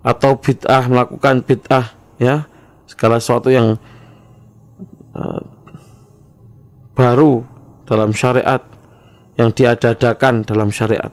atau 0.04 0.36
bid'ah 0.36 0.84
melakukan 0.90 1.40
bid'ah 1.46 1.94
ya 2.20 2.44
segala 2.90 3.22
sesuatu 3.22 3.48
yang 3.48 3.80
uh, 5.16 5.42
baru 6.92 7.46
dalam 7.88 8.12
syariat 8.12 8.60
yang 9.34 9.50
diadadakan 9.50 10.46
dalam 10.46 10.70
syariat. 10.70 11.10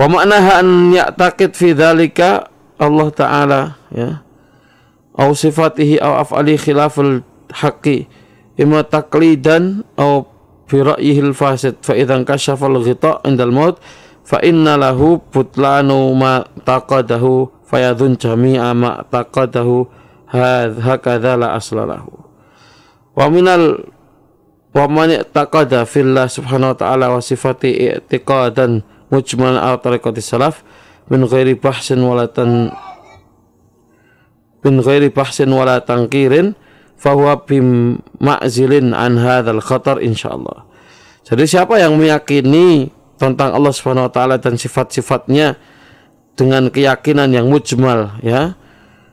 Wa 0.00 0.08
maknaha 0.08 0.64
an 0.64 0.96
ya'taqid 0.96 1.52
fi 1.52 1.76
dzalika 1.76 2.48
Allah 2.80 3.08
taala 3.12 3.60
ya 3.92 4.24
au 5.20 5.36
sifatihi 5.36 6.00
au 6.00 6.24
af'ali 6.24 6.56
khilaful 6.56 7.20
haqqi 7.52 8.08
imma 8.56 8.80
taqlidan 8.80 9.84
au 10.00 10.24
fi 10.64 10.80
ra'yihi 10.80 11.20
al-fasid 11.28 11.84
fa 11.84 11.92
idzan 11.92 12.24
kashafa 12.24 12.64
al-ghita' 12.64 13.20
indal 13.28 13.52
maut 13.52 13.76
fa 14.24 14.40
inna 14.40 14.80
lahu 14.80 15.20
butlanu 15.28 16.16
ma 16.16 16.48
taqadahu 16.64 17.52
fayadhun 17.68 18.16
jami'a 18.16 18.72
ma 18.72 19.04
taqadahu 19.04 19.84
hakadha 20.32 21.36
la 21.36 21.60
asla 21.60 21.84
lahu 21.84 22.29
wa 23.16 23.26
minal 23.30 23.90
wa 24.70 24.86
man 24.86 25.10
taqada 25.34 25.82
fillah 25.82 26.30
subhanahu 26.30 26.74
wa 26.74 26.78
ta'ala 26.78 27.06
wa 27.10 27.18
sifati 27.18 27.90
i'tiqadan 27.90 28.86
mujmal 29.10 29.58
al 29.58 29.82
tariqati 29.82 30.22
salaf 30.22 30.62
min 31.10 31.26
ghairi 31.26 31.58
bahsin 31.58 31.98
wala 31.98 32.30
tan 32.30 32.70
min 34.62 34.74
ghairi 34.78 35.10
bahsin 35.10 35.50
wala 35.50 35.82
tangkirin 35.82 36.54
fahuwa 37.00 37.42
bim 37.48 37.98
ma'zilin 38.20 38.92
an 38.92 39.16
hadzal 39.16 39.64
khatar 39.64 39.98
insyaallah. 40.04 40.68
Jadi 41.24 41.44
siapa 41.48 41.80
yang 41.80 41.96
meyakini 41.96 42.92
tentang 43.16 43.56
Allah 43.56 43.72
Subhanahu 43.72 44.08
wa 44.08 44.12
taala 44.12 44.36
dan 44.36 44.60
sifat-sifatnya 44.60 45.56
dengan 46.36 46.68
keyakinan 46.72 47.32
yang 47.32 47.48
mujmal 47.48 48.16
ya 48.24 48.56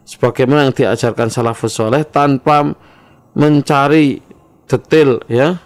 sebagaimana 0.07 0.71
yang 0.71 0.75
diajarkan 0.75 1.27
salafus 1.27 1.75
soleh 1.75 2.07
tanpa 2.07 2.71
mencari 3.37 4.17
detail 4.65 5.21
ya. 5.29 5.61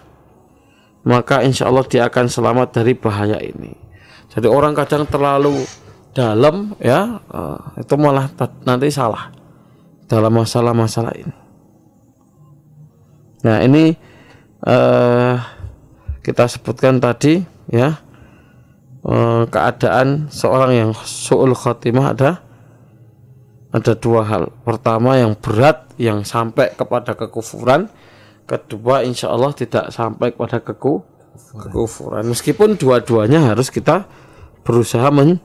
Maka 1.02 1.42
insya 1.42 1.66
Allah 1.66 1.82
dia 1.88 2.06
akan 2.06 2.30
selamat 2.30 2.78
dari 2.78 2.94
bahaya 2.94 3.40
ini. 3.42 3.74
Jadi 4.30 4.46
orang 4.46 4.76
kadang 4.78 5.02
terlalu 5.08 5.66
dalam 6.14 6.76
ya 6.78 7.18
uh, 7.32 7.58
itu 7.80 7.96
malah 7.98 8.30
nanti 8.62 8.92
salah 8.92 9.34
dalam 10.06 10.30
masalah-masalah 10.30 11.10
ini. 11.16 11.36
Nah 13.42 13.58
ini 13.66 13.98
uh, 14.62 15.34
kita 16.22 16.46
sebutkan 16.46 17.02
tadi 17.02 17.42
ya 17.66 17.98
uh, 19.02 19.42
keadaan 19.50 20.30
seorang 20.30 20.70
yang 20.70 20.90
su'ul 20.94 21.58
khatimah 21.58 22.14
ada 22.14 22.30
ada 23.72 23.92
dua 23.96 24.22
hal. 24.28 24.52
Pertama 24.62 25.16
yang 25.16 25.32
berat 25.34 25.88
yang 25.96 26.22
sampai 26.22 26.76
kepada 26.76 27.16
kekufuran. 27.16 27.88
Kedua 28.44 29.00
insya 29.00 29.32
Allah 29.32 29.56
tidak 29.56 29.88
sampai 29.90 30.36
kepada 30.36 30.60
keku 30.60 31.00
kekufuran. 31.56 32.28
Meskipun 32.28 32.76
dua-duanya 32.76 33.52
harus 33.52 33.72
kita 33.72 34.04
berusaha 34.62 35.08
men 35.08 35.40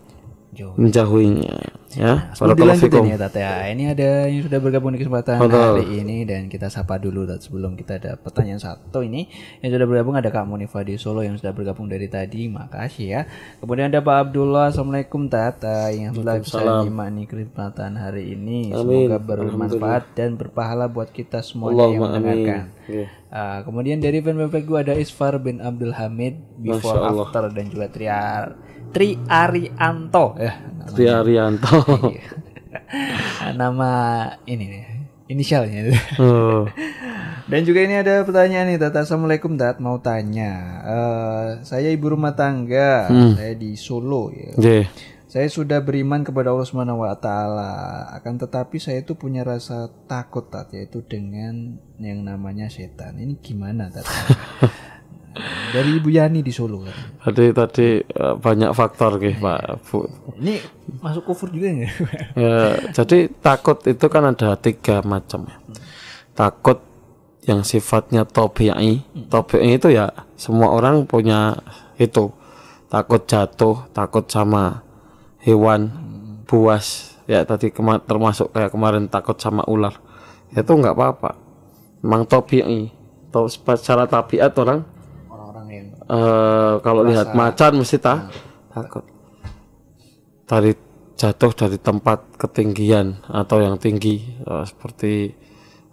menjauhinya 0.58 1.54
ya. 1.98 2.30
Nah, 2.30 2.56
dilanjutin 2.56 3.10
ya 3.10 3.18
Tata 3.18 3.40
ya. 3.42 3.54
Ini 3.74 3.84
ada 3.98 4.10
yang 4.30 4.46
sudah 4.46 4.60
bergabung 4.62 4.94
di 4.94 5.02
kesempatan 5.02 5.42
Betul. 5.42 5.58
hari 5.58 5.86
ini 5.98 6.24
dan 6.24 6.46
kita 6.48 6.70
sapa 6.70 7.02
dulu 7.02 7.26
Tat 7.26 7.42
sebelum 7.42 7.74
kita 7.74 7.98
ada 7.98 8.12
pertanyaan 8.16 8.62
satu 8.62 9.02
ini 9.02 9.26
yang 9.66 9.74
sudah 9.74 9.88
bergabung 9.90 10.14
ada 10.14 10.30
Kak 10.30 10.46
Munifa 10.46 10.86
di 10.86 10.96
Solo 11.02 11.26
yang 11.26 11.36
sudah 11.36 11.52
bergabung 11.52 11.90
dari 11.90 12.06
tadi. 12.06 12.46
Makasih 12.46 13.08
ya. 13.10 13.22
Kemudian 13.58 13.90
ada 13.90 14.00
Pak 14.06 14.30
Abdullah. 14.30 14.70
Assalamualaikum 14.70 15.26
Tata 15.26 15.90
yang 15.90 16.14
sudah 16.14 16.38
bisa 16.38 16.62
nyimak 16.62 17.10
nih 17.18 17.26
kesempatan 17.26 17.98
hari 17.98 18.38
ini. 18.38 18.72
Amin. 18.72 19.10
Semoga 19.10 19.18
bermanfaat 19.18 20.04
dan 20.14 20.38
berpahala 20.38 20.86
buat 20.86 21.10
kita 21.10 21.42
semuanya 21.42 21.90
yang 21.90 22.02
mendengarkan. 22.06 22.62
Yeah. 22.88 23.10
Uh, 23.28 23.60
kemudian 23.68 24.00
dari 24.00 24.24
fan 24.24 24.40
gue 24.40 24.80
ada 24.80 24.96
Isfar 24.96 25.36
bin 25.44 25.60
Abdul 25.60 25.92
Hamid 25.92 26.40
Before 26.64 27.04
After 27.04 27.52
dan 27.52 27.68
juga 27.68 27.92
Triar 27.92 28.56
Tri 28.96 29.20
Arianto 29.28 30.40
ya. 30.40 30.54
Tri 30.96 31.12
Arianto. 31.12 31.84
Iya. 31.88 32.24
nama 33.56 33.92
ini 34.44 34.66
nih 34.68 34.86
inisialnya. 35.32 35.92
Oh. 36.20 36.68
Dan 37.48 37.64
juga 37.64 37.80
ini 37.80 37.96
ada 37.96 38.28
pertanyaan 38.28 38.68
nih, 38.68 38.80
Tata. 38.80 39.08
Assalamualaikum, 39.08 39.56
Tat. 39.56 39.80
Mau 39.80 40.04
tanya, 40.04 40.84
uh, 40.84 41.48
saya 41.64 41.88
ibu 41.96 42.12
rumah 42.12 42.36
tangga, 42.36 43.08
hmm. 43.08 43.40
saya 43.40 43.54
di 43.56 43.72
Solo 43.80 44.36
ya. 44.36 44.52
Yeah. 44.60 44.86
Saya 45.28 45.48
sudah 45.52 45.84
beriman 45.84 46.24
kepada 46.24 46.56
Allah 46.56 46.68
Subhanahu 46.68 47.04
wa 47.04 47.16
taala, 47.20 48.08
akan 48.20 48.40
tetapi 48.40 48.80
saya 48.80 49.04
itu 49.04 49.16
punya 49.20 49.44
rasa 49.44 49.92
takut 50.08 50.48
Tat 50.48 50.72
yaitu 50.72 51.04
dengan 51.04 51.80
yang 52.00 52.24
namanya 52.24 52.72
setan. 52.72 53.20
Ini 53.20 53.36
gimana 53.44 53.92
Tat? 53.92 54.08
dari 55.72 55.90
Ibu 56.00 56.10
Yani 56.10 56.40
di 56.44 56.52
Solo 56.54 56.86
kan. 56.86 56.96
Tadi 57.28 57.46
tadi 57.52 57.88
uh, 58.18 58.36
banyak 58.38 58.72
faktor 58.74 59.20
gitu 59.20 59.40
Pak 59.42 59.84
Bu. 59.88 60.08
Ini 60.40 60.62
masuk 61.02 61.34
kufur 61.34 61.52
juga 61.52 61.72
nggak? 61.72 61.94
ya, 62.44 62.58
jadi 62.94 63.28
takut 63.42 63.82
itu 63.86 64.06
kan 64.08 64.24
ada 64.34 64.56
tiga 64.58 65.04
macam 65.04 65.48
ya. 65.48 65.58
Takut 66.38 66.80
yang 67.48 67.64
sifatnya 67.64 68.28
tobi'i. 68.28 69.02
Tobi'i 69.32 69.80
itu 69.80 69.88
ya 69.90 70.12
semua 70.36 70.76
orang 70.76 71.08
punya 71.08 71.58
itu. 71.98 72.30
Takut 72.88 73.28
jatuh, 73.28 73.88
takut 73.92 74.28
sama 74.32 74.84
hewan 75.44 75.92
buas. 76.48 77.16
Ya 77.28 77.44
tadi 77.44 77.72
termasuk 78.08 78.56
kayak 78.56 78.72
kemarin 78.72 79.12
takut 79.12 79.36
sama 79.40 79.64
ular. 79.68 80.00
Itu 80.52 80.76
nggak 80.76 80.96
apa-apa. 80.96 81.32
Memang 82.04 82.24
tobi'i. 82.28 82.92
Secara 83.38 84.08
tabiat 84.08 84.56
orang 84.58 84.97
uh, 86.10 86.80
kalau 86.82 87.04
lihat 87.08 87.36
macan 87.36 87.84
mesti 87.84 87.98
tak 88.00 88.32
takut. 88.72 89.06
Dari 90.48 90.72
jatuh 91.18 91.52
dari 91.52 91.78
tempat 91.82 92.38
ketinggian 92.38 93.26
atau 93.28 93.60
yang 93.60 93.76
tinggi 93.82 94.40
uh, 94.46 94.64
seperti 94.64 95.34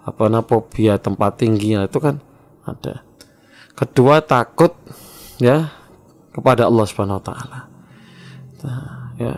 apa 0.04 0.28
namanya 0.28 0.44
fobia 0.44 0.94
tempat 1.00 1.40
tinggi 1.40 1.74
nah, 1.74 1.88
itu 1.88 1.98
kan 1.98 2.20
ada. 2.64 3.02
Kedua 3.74 4.22
takut 4.22 4.76
ya 5.42 5.72
kepada 6.30 6.68
Allah 6.68 6.84
Subhanahu 6.86 7.18
wa 7.18 7.24
taala. 7.24 7.60
Nah, 8.64 8.88
ya. 9.18 9.34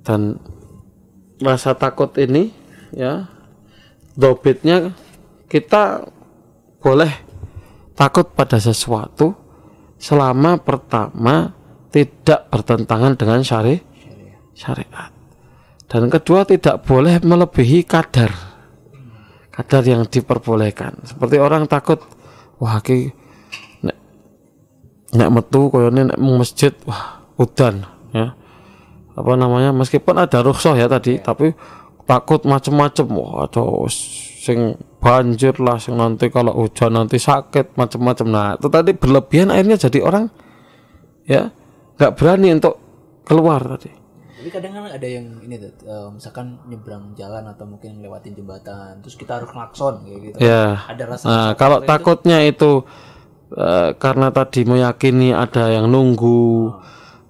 Dan 0.00 0.40
rasa 1.44 1.76
takut 1.76 2.10
ini 2.16 2.52
ya 2.92 3.28
dobitnya 4.16 4.92
kita 5.48 6.08
boleh 6.80 7.12
takut 7.96 8.32
pada 8.32 8.56
sesuatu 8.56 9.36
selama 10.00 10.56
pertama 10.56 11.52
tidak 11.92 12.48
bertentangan 12.48 13.14
dengan 13.20 13.44
syari 13.44 13.76
syariat. 14.56 15.12
Dan 15.90 16.08
kedua 16.08 16.48
tidak 16.48 16.86
boleh 16.88 17.20
melebihi 17.20 17.84
kadar. 17.84 18.32
Kadar 19.52 19.82
yang 19.84 20.08
diperbolehkan. 20.08 21.04
Seperti 21.04 21.36
orang 21.36 21.68
takut 21.68 22.00
wah 22.62 22.80
ki 22.80 23.12
nek, 23.84 23.96
nek 25.12 25.28
metu 25.28 25.68
koyone 25.68 26.14
nek 26.14 26.18
masjid 26.18 26.72
wah 26.88 27.20
udan 27.36 27.84
ya. 28.16 28.32
Apa 29.18 29.32
namanya? 29.36 29.74
Meskipun 29.74 30.16
ada 30.16 30.40
rukhsah 30.40 30.78
ya 30.78 30.86
tadi 30.88 31.18
tapi 31.20 31.52
takut 32.06 32.46
macam-macam 32.46 33.06
wah 33.10 33.32
atau 33.50 33.84
sing 34.40 34.72
banjir 35.04 35.52
lah 35.60 35.76
sing 35.76 36.00
nanti 36.00 36.32
kalau 36.32 36.56
hujan 36.56 36.96
nanti 36.96 37.20
sakit 37.20 37.76
macam-macam 37.76 38.26
nah 38.32 38.48
itu 38.56 38.72
tadi 38.72 38.96
berlebihan 38.96 39.52
airnya 39.52 39.76
jadi 39.76 40.00
orang 40.00 40.32
ya 41.28 41.52
nggak 42.00 42.16
berani 42.16 42.56
untuk 42.56 42.80
keluar 43.28 43.60
tadi. 43.76 43.92
Tapi 44.40 44.48
kadang 44.48 44.72
kan 44.72 44.88
ada 44.88 45.04
yang 45.04 45.36
ini 45.44 45.60
tuh 45.60 45.68
uh, 45.84 46.08
misalkan 46.08 46.56
nyebrang 46.64 47.12
jalan 47.12 47.44
atau 47.44 47.68
mungkin 47.68 48.00
lewatin 48.00 48.32
jembatan 48.32 49.04
terus 49.04 49.20
kita 49.20 49.36
harus 49.36 49.52
klakson 49.52 50.00
kayak 50.08 50.20
gitu 50.32 50.36
ya. 50.40 50.88
Ada 50.88 51.04
rasa 51.04 51.24
nah 51.28 51.48
kalau 51.60 51.84
takutnya 51.84 52.40
itu, 52.48 52.56
itu 52.56 52.72
uh, 53.60 53.92
karena 54.00 54.32
tadi 54.32 54.64
meyakini 54.64 55.36
ada 55.36 55.68
yang 55.68 55.92
nunggu 55.92 56.72
oh. 56.72 56.80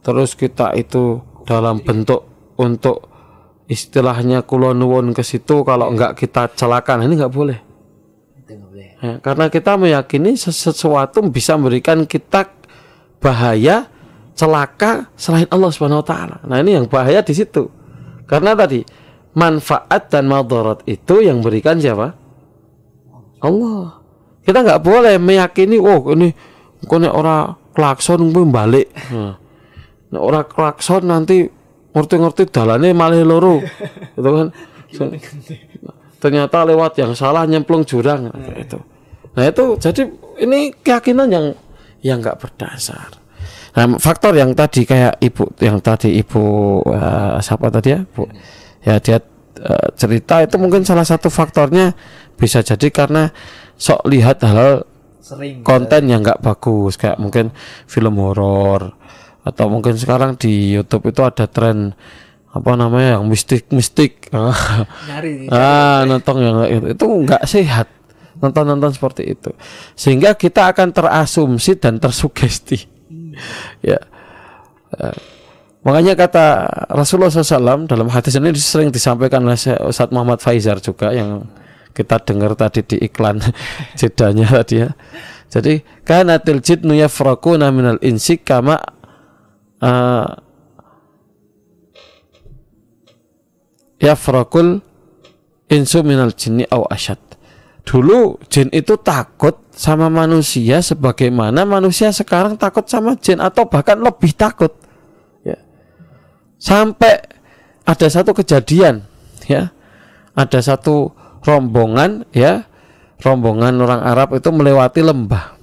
terus 0.07 0.39
kita 0.39 0.70
itu 0.78 1.18
dalam 1.43 1.82
bentuk 1.82 2.55
untuk 2.55 3.10
istilahnya 3.71 4.43
kulon 4.43 4.83
nuwun 4.83 5.14
ke 5.14 5.23
situ 5.23 5.62
kalau 5.62 5.95
enggak 5.95 6.18
kita 6.18 6.51
celakan 6.59 7.07
ini 7.07 7.14
enggak 7.14 7.31
boleh. 7.31 7.59
Ya, 9.01 9.16
karena 9.23 9.49
kita 9.49 9.81
meyakini 9.81 10.37
sesuatu 10.37 11.25
bisa 11.31 11.57
memberikan 11.57 12.05
kita 12.05 12.51
bahaya 13.16 13.89
celaka 14.37 15.09
selain 15.16 15.49
Allah 15.49 15.71
Subhanahu 15.73 16.05
wa 16.05 16.07
taala. 16.07 16.37
Nah, 16.45 16.61
ini 16.61 16.77
yang 16.77 16.85
bahaya 16.85 17.25
di 17.25 17.33
situ. 17.33 17.73
Karena 18.29 18.53
tadi 18.53 18.85
manfaat 19.33 20.12
dan 20.12 20.29
madarat 20.29 20.85
itu 20.85 21.25
yang 21.25 21.41
berikan 21.41 21.81
siapa? 21.81 22.12
Allah. 23.41 24.05
Kita 24.45 24.61
nggak 24.61 24.83
boleh 24.85 25.16
meyakini 25.16 25.81
oh 25.81 26.12
ini 26.12 26.35
kone 26.85 27.09
orang 27.09 27.57
klakson 27.73 28.35
gue 28.35 28.45
balik. 28.51 28.89
Nah, 30.11 30.21
orang 30.21 30.45
klakson 30.45 31.07
nanti 31.07 31.60
ngerti-ngerti 31.91 32.43
dalane 32.51 32.95
malah 32.95 33.22
loro. 33.26 33.62
Gitu 34.16 34.28
kan? 34.30 34.49
Ternyata 36.20 36.66
lewat 36.68 36.99
yang 37.01 37.12
salah 37.16 37.47
nyemplung 37.49 37.86
jurang. 37.86 38.28
Nah, 38.28 38.57
itu. 38.59 38.78
Nah 39.34 39.45
itu 39.47 39.64
jadi 39.78 40.03
ini 40.43 40.74
keyakinan 40.74 41.28
yang 41.30 41.47
yang 42.03 42.18
nggak 42.18 42.38
berdasar. 42.43 43.16
Nah 43.78 43.97
faktor 44.03 44.34
yang 44.34 44.51
tadi 44.53 44.82
kayak 44.82 45.22
ibu 45.22 45.47
yang 45.62 45.78
tadi 45.78 46.18
ibu 46.18 46.43
uh, 46.82 47.38
siapa 47.38 47.70
tadi 47.70 47.95
ya? 47.95 48.01
Bu 48.03 48.26
ya 48.82 48.99
dia 48.99 49.22
uh, 49.62 49.88
cerita 49.95 50.43
itu 50.43 50.57
mungkin 50.59 50.82
salah 50.82 51.07
satu 51.07 51.30
faktornya 51.30 51.95
bisa 52.34 52.64
jadi 52.66 52.91
karena 52.91 53.30
sok 53.78 54.11
lihat 54.11 54.43
hal 54.43 54.84
Sering. 55.22 55.62
konten 55.62 56.11
yang 56.11 56.26
nggak 56.26 56.43
bagus. 56.43 56.99
Kayak 56.99 57.22
mungkin 57.22 57.55
film 57.86 58.18
horor 58.18 58.99
atau 59.41 59.66
mungkin 59.72 59.97
sekarang 59.97 60.36
di 60.36 60.76
YouTube 60.76 61.11
itu 61.11 61.24
ada 61.24 61.49
tren 61.49 61.97
apa 62.51 62.74
namanya 62.74 63.18
yang 63.18 63.30
mistik-mistik 63.30 64.26
Nyari. 65.09 65.47
ah 65.49 66.03
nonton 66.03 66.36
yang 66.43 66.57
itu 66.66 66.86
itu 66.99 67.05
nggak 67.07 67.45
sehat 67.47 67.88
nonton-nonton 68.41 68.91
seperti 68.91 69.36
itu. 69.36 69.53
Sehingga 69.95 70.34
kita 70.34 70.72
akan 70.72 70.91
terasumsi 70.91 71.76
dan 71.76 72.01
tersugesti. 72.01 72.80
Ya. 73.84 74.01
Eh, 74.97 75.16
makanya 75.84 76.16
kata 76.16 76.66
Rasulullah 76.91 77.30
SAW 77.30 77.86
dalam 77.86 78.09
hadis 78.11 78.34
ini 78.36 78.51
sering 78.57 78.91
disampaikan 78.91 79.45
oleh 79.45 79.57
Ustadz 79.61 80.12
Muhammad 80.12 80.41
Faizar 80.41 80.80
juga 80.80 81.12
yang 81.12 81.47
kita 81.93 82.20
dengar 82.24 82.57
tadi 82.57 82.80
di 82.84 82.97
iklan 83.05 83.38
jedanya 84.01 84.49
tadi 84.64 84.88
ya. 84.88 84.91
Jadi 85.51 85.82
kanatil 86.07 86.62
jidnu 86.62 86.95
yafraquna 86.95 87.74
minal 87.74 87.99
insi 88.01 88.38
kama 88.38 88.78
uh, 89.81 90.28
yafraqul 94.01 94.81
insu 95.68 96.01
minal 96.01 96.33
jinni 96.33 96.64
au 96.72 96.85
asyad 96.89 97.20
Dulu 97.91 98.39
jin 98.47 98.68
itu 98.70 98.95
takut 99.01 99.57
sama 99.72 100.12
manusia 100.12 100.78
sebagaimana 100.85 101.64
manusia 101.64 102.12
sekarang 102.12 102.55
takut 102.55 102.85
sama 102.87 103.16
jin 103.16 103.41
atau 103.41 103.64
bahkan 103.66 103.99
lebih 103.99 104.37
takut. 104.37 104.70
Ya. 105.43 105.59
Sampai 106.61 107.18
ada 107.83 108.07
satu 108.07 108.37
kejadian 108.37 109.03
ya. 109.49 109.72
Ada 110.37 110.62
satu 110.62 111.11
rombongan 111.43 112.31
ya. 112.31 112.68
Rombongan 113.20 113.83
orang 113.83 114.01
Arab 114.07 114.39
itu 114.39 114.49
melewati 114.55 115.01
lembah. 115.03 115.59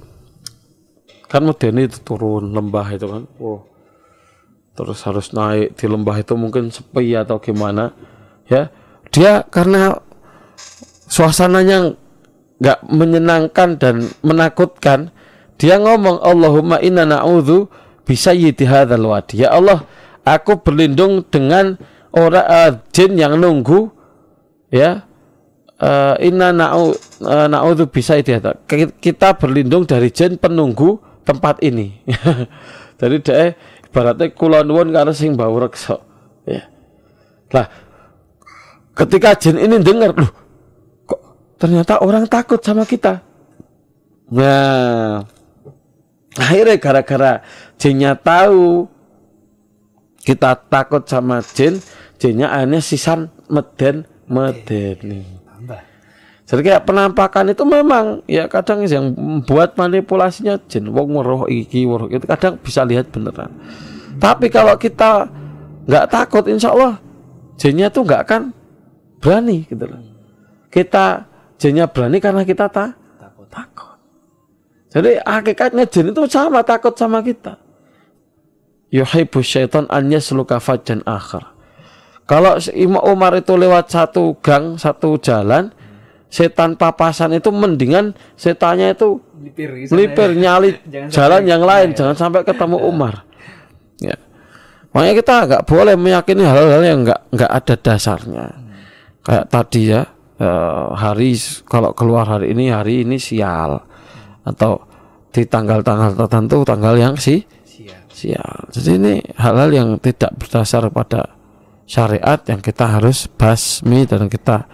Kan 1.32 1.47
modern 1.47 1.80
itu 1.80 2.03
turun 2.03 2.51
lembah 2.51 2.88
itu 2.91 3.07
kan. 3.07 3.24
Wow. 3.39 3.76
Terus 4.78 5.01
harus 5.09 5.34
naik 5.34 5.73
di 5.73 5.89
lembah 5.89 6.21
itu 6.21 6.38
mungkin 6.38 6.69
sepi 6.69 7.17
atau 7.17 7.41
gimana 7.41 7.97
ya. 8.45 8.69
Dia 9.09 9.41
karena 9.49 9.97
suasananya 11.09 11.97
nggak 12.61 12.80
menyenangkan 12.86 13.69
dan 13.82 14.05
menakutkan 14.21 15.09
dia 15.57 15.82
ngomong 15.82 16.21
Allahumma 16.21 16.78
inna 16.78 17.09
na'udhu 17.09 17.65
bisa 18.05 18.38
hadzal 18.38 19.01
wadi. 19.09 19.41
Ya 19.41 19.57
Allah 19.57 19.82
aku 20.21 20.61
berlindung 20.61 21.25
dengan 21.25 21.82
orang 22.13 22.45
uh, 22.45 22.71
jin 22.93 23.17
yang 23.17 23.41
nunggu 23.41 23.89
ya. 24.69 25.09
Uh, 25.78 26.17
inna 26.21 26.53
na'u 26.53 26.93
uh, 27.21 27.45
na'udhu 27.49 27.89
bisa 27.89 28.17
kita 29.01 29.30
berlindung 29.38 29.86
dari 29.89 30.13
jin 30.13 30.38
penunggu 30.38 31.01
tempat 31.25 31.61
ini. 31.65 31.97
Jadi 32.97 33.15
dia 33.21 33.53
ibaratnya 33.98 34.30
kulon 34.38 34.70
won 34.70 34.93
karena 34.93 35.10
sing 35.10 35.34
bau 35.34 35.58
rekso 35.58 35.98
ya 36.45 36.70
lah 37.50 37.66
ketika 38.93 39.34
jin 39.34 39.58
ini 39.58 39.82
dengar 39.82 40.14
loh 40.14 40.48
ternyata 41.58 42.00
orang 42.06 42.30
takut 42.30 42.62
sama 42.62 42.86
kita. 42.86 43.22
Nah, 44.30 45.26
akhirnya 46.38 46.78
gara-gara 46.78 47.41
jinnya 47.82 48.14
tahu 48.14 48.86
kita 50.22 50.54
takut 50.70 51.04
sama 51.10 51.41
jin, 51.41 51.82
jinnya 52.22 52.54
akhirnya 52.54 52.80
sisan 52.80 53.34
meden 53.50 54.06
meden 54.30 54.98
nih. 55.02 55.26
Jadi 56.48 56.64
kayak 56.64 56.88
penampakan 56.88 57.52
itu 57.52 57.68
memang 57.68 58.24
ya 58.24 58.48
kadang 58.48 58.88
yang 58.88 59.12
membuat 59.12 59.76
manipulasinya 59.76 60.56
jin, 60.72 60.88
wong 60.95 61.20
weruh 61.20 61.43
iki 61.52 61.84
weruh 61.84 62.08
itu 62.08 62.24
kadang 62.24 62.56
bisa 62.56 62.88
lihat 62.88 63.12
beneran. 63.12 63.52
Tapi 64.16 64.48
kalau 64.48 64.80
kita 64.80 65.28
nggak 65.84 66.08
takut, 66.08 66.48
insya 66.48 66.72
Allah 66.72 67.04
jinnya 67.60 67.91
tuh 67.91 68.08
nggak 68.08 68.22
akan 68.24 68.41
berani 69.20 69.68
gitu 69.68 69.91
loh. 69.91 70.00
Kita 70.72 71.28
jinnya 71.60 71.91
berani 71.91 72.24
karena 72.24 72.48
kita 72.48 72.72
tak 72.72 72.95
takut. 73.20 73.48
takut. 73.52 73.98
Jadi 74.88 75.20
hakikatnya 75.20 75.84
jin 75.84 76.16
itu 76.16 76.24
sama 76.32 76.64
takut 76.64 76.95
sama 76.95 77.20
kita. 77.20 77.60
Yuhibbu 78.88 79.43
syaitan 79.43 79.84
an 79.91 80.08
yasluka 80.08 80.64
fajjan 80.64 81.04
akhir. 81.04 81.43
Kalau 82.24 82.56
Imam 82.72 83.04
Umar 83.04 83.36
itu 83.36 83.56
lewat 83.56 83.91
satu 83.91 84.36
gang, 84.39 84.80
satu 84.80 85.20
jalan, 85.20 85.76
setan 86.28 86.75
papasan 86.75 87.39
itu 87.39 87.47
mendingan 87.55 88.11
setannya 88.36 88.91
itu 88.91 89.23
melipir, 89.39 89.69
melipir 89.91 90.30
ya. 90.36 90.39
nyali 90.39 90.69
jalan 91.15 91.43
yang 91.47 91.63
lain, 91.63 91.95
ya. 91.95 92.03
jangan 92.03 92.15
sampai 92.15 92.41
ketemu 92.43 92.78
Umar. 92.91 93.23
Ya. 94.03 94.15
Makanya 94.91 95.13
kita 95.15 95.36
nggak 95.47 95.63
boleh 95.67 95.95
meyakini 95.95 96.43
hal-hal 96.43 96.84
yang 96.84 96.99
nggak 97.07 97.21
nggak 97.32 97.51
ada 97.51 97.75
dasarnya. 97.80 98.45
Kayak 99.23 99.45
tadi 99.51 99.82
ya, 99.91 100.01
uh, 100.39 100.95
hari 100.95 101.36
kalau 101.67 101.91
keluar 101.91 102.28
hari 102.28 102.55
ini 102.55 102.71
hari 102.71 103.03
ini 103.03 103.19
sial 103.19 103.84
atau 104.47 104.80
di 105.32 105.43
tanggal-tanggal 105.43 106.15
tertentu 106.15 106.63
tanggal 106.63 106.95
yang 106.95 107.15
si 107.19 107.43
sial. 108.07 108.67
Jadi 108.73 108.91
ini 108.97 109.13
hal-hal 109.38 109.69
yang 109.69 109.89
tidak 110.01 110.34
berdasar 110.34 110.89
pada 110.89 111.38
syariat 111.86 112.41
yang 112.49 112.59
kita 112.59 112.97
harus 112.97 113.30
basmi 113.30 114.09
dan 114.09 114.25
kita 114.28 114.65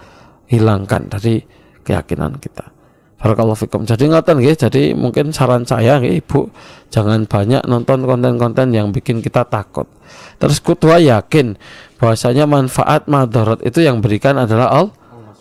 hilangkan 0.54 1.10
dari 1.10 1.42
keyakinan 1.82 2.38
kita. 2.38 2.70
Barakallahu 3.18 3.56
fikum. 3.56 3.88
Jadi 3.88 4.12
ngoten 4.12 4.44
nggih, 4.44 4.68
jadi 4.68 4.92
mungkin 4.94 5.32
saran 5.32 5.64
saya 5.64 5.96
nggih 5.96 6.20
Ibu 6.22 6.52
jangan 6.92 7.24
banyak 7.24 7.64
nonton 7.72 8.04
konten-konten 8.04 8.76
yang 8.76 8.92
bikin 8.92 9.24
kita 9.24 9.48
takut. 9.48 9.88
Terus 10.38 10.60
kutua 10.60 11.00
yakin 11.00 11.56
bahwasanya 12.04 12.44
manfaat 12.44 13.08
madarat 13.08 13.64
itu 13.64 13.80
yang 13.80 14.04
berikan 14.04 14.36
adalah 14.36 14.68
Allah 14.76 14.94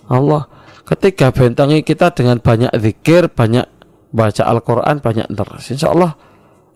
Allah 0.06 0.42
ketika 0.86 1.34
bentangi 1.34 1.82
kita 1.82 2.14
dengan 2.14 2.38
banyak 2.38 2.70
zikir 2.78 3.26
banyak 3.26 3.66
baca 4.14 4.42
Al-Quran 4.46 5.02
banyak 5.02 5.26
terus 5.32 5.64
insya 5.72 5.90
Allah 5.90 6.14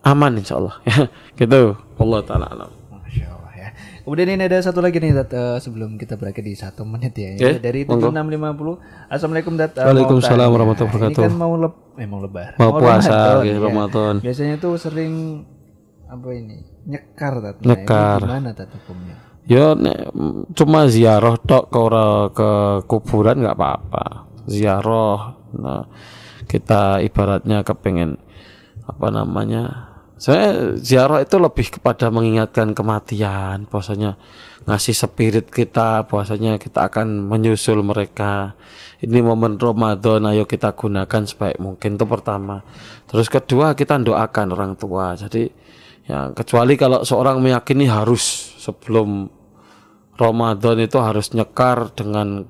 aman 0.03 0.35
insya 0.35 0.59
Allah 0.59 0.75
ya 0.83 1.07
gitu 1.39 1.77
Allah 2.01 2.19
taala 2.27 2.47
alam. 2.51 2.76
Kemudian 4.07 4.39
ini 4.39 4.47
ada 4.47 4.63
satu 4.63 4.79
lagi 4.79 5.03
nih 5.03 5.11
Dat, 5.11 5.35
uh, 5.35 5.59
sebelum 5.59 5.99
kita 5.99 6.15
berakhir 6.15 6.47
di 6.47 6.55
satu 6.55 6.87
menit 6.87 7.11
ya. 7.19 7.35
Yeah, 7.35 7.59
dari 7.59 7.83
tujuh 7.83 8.07
enam 8.07 8.31
lima 8.31 8.55
puluh. 8.55 8.79
Assalamualaikum 9.11 9.59
Dat. 9.59 9.75
Uh, 9.75 9.83
Waalaikumsalam 9.83 10.47
warahmatullahi 10.47 10.91
wabarakatuh. 10.95 11.23
Ini 11.27 11.27
kan 11.27 11.35
mau 11.35 11.53
leb, 11.59 11.73
eh 11.99 12.07
mau 12.07 12.23
lebar. 12.23 12.55
Mau, 12.55 12.71
mau 12.71 12.79
puasa, 12.79 13.43
ya. 13.43 13.59
Ramadan. 13.59 14.23
Biasanya 14.23 14.63
tuh 14.63 14.79
sering 14.79 15.43
apa 16.07 16.23
ini 16.31 16.63
nyekar 16.87 17.43
Dat. 17.43 17.55
Nah, 17.59 17.67
nyekar. 17.67 18.23
Gimana 18.23 18.55
Dat 18.55 18.71
hukumnya? 18.71 19.27
ya 19.47 19.71
nek, 19.79 20.11
cuma 20.59 20.91
ziarah 20.91 21.39
tok 21.39 21.71
ke 21.71 21.81
ke 22.35 22.49
kuburan 22.83 23.39
nggak 23.39 23.55
apa-apa 23.55 24.27
ziarah 24.43 25.39
nah 25.55 25.87
kita 26.51 26.99
ibaratnya 26.99 27.63
kepengen 27.63 28.19
apa 28.83 29.07
namanya 29.07 29.86
saya 30.17 30.73
ziarah 30.81 31.21
itu 31.21 31.37
lebih 31.37 31.77
kepada 31.77 32.09
mengingatkan 32.09 32.73
kematian 32.73 33.69
bahwasanya 33.69 34.17
ngasih 34.65 34.97
spirit 34.97 35.45
kita 35.53 36.09
bahwasanya 36.09 36.57
kita 36.57 36.89
akan 36.89 37.29
menyusul 37.29 37.85
mereka. 37.85 38.57
Ini 38.97 39.21
momen 39.21 39.61
Ramadan 39.61 40.25
ayo 40.25 40.49
kita 40.49 40.73
gunakan 40.73 41.21
sebaik 41.21 41.61
mungkin 41.61 42.01
itu 42.01 42.05
pertama. 42.09 42.65
Terus 43.05 43.29
kedua 43.29 43.77
kita 43.77 44.01
doakan 44.01 44.57
orang 44.57 44.73
tua. 44.73 45.13
Jadi 45.13 45.53
ya 46.09 46.33
kecuali 46.33 46.73
kalau 46.73 47.05
seorang 47.05 47.37
meyakini 47.37 47.85
harus 47.85 48.57
sebelum 48.57 49.29
Ramadan 50.17 50.81
itu 50.81 50.97
harus 50.97 51.29
nyekar 51.37 51.93
dengan 51.93 52.49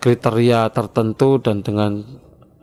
kriteria 0.00 0.72
tertentu 0.72 1.36
dan 1.36 1.60
dengan 1.60 2.00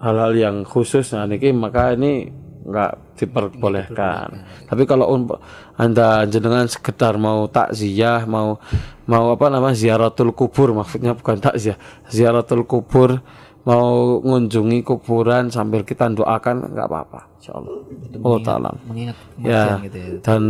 hal-hal 0.01 0.33
yang 0.33 0.57
khusus. 0.65 1.13
Nah 1.13 1.29
ini 1.29 1.53
maka 1.53 1.93
ini 1.93 2.25
nggak 2.61 3.17
diperbolehkan. 3.17 4.45
Tapi 4.69 4.83
kalau 4.85 5.29
anda 5.77 6.25
jenengan 6.29 6.69
sekedar 6.69 7.17
mau 7.17 7.49
takziah, 7.49 8.25
mau 8.29 8.61
mau 9.09 9.33
apa 9.33 9.49
nama 9.49 9.73
ziaratul 9.73 10.31
kubur, 10.31 10.77
maksudnya 10.77 11.17
bukan 11.17 11.41
takziah, 11.41 11.77
ziaratul 12.07 12.63
kubur 12.65 13.21
mau 13.61 14.17
mengunjungi 14.25 14.81
kuburan 14.81 15.53
sambil 15.53 15.85
kita 15.85 16.09
doakan 16.09 16.73
nggak 16.73 16.87
apa-apa 16.89 17.19
insyaallah. 17.37 17.73
Allah 18.21 18.41
taala. 18.41 18.69
mengingat 18.89 19.17
ya 19.37 19.77
gitu 19.85 19.97
ya. 19.97 20.09
dan 20.25 20.41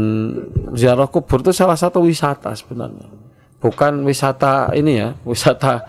ziarah 0.75 1.07
kubur 1.11 1.43
itu 1.43 1.51
salah 1.51 1.75
satu 1.75 2.03
wisata 2.03 2.55
sebenarnya. 2.55 3.07
Bukan 3.59 4.07
wisata 4.07 4.71
ini 4.73 4.99
ya 4.99 5.11
wisata 5.27 5.85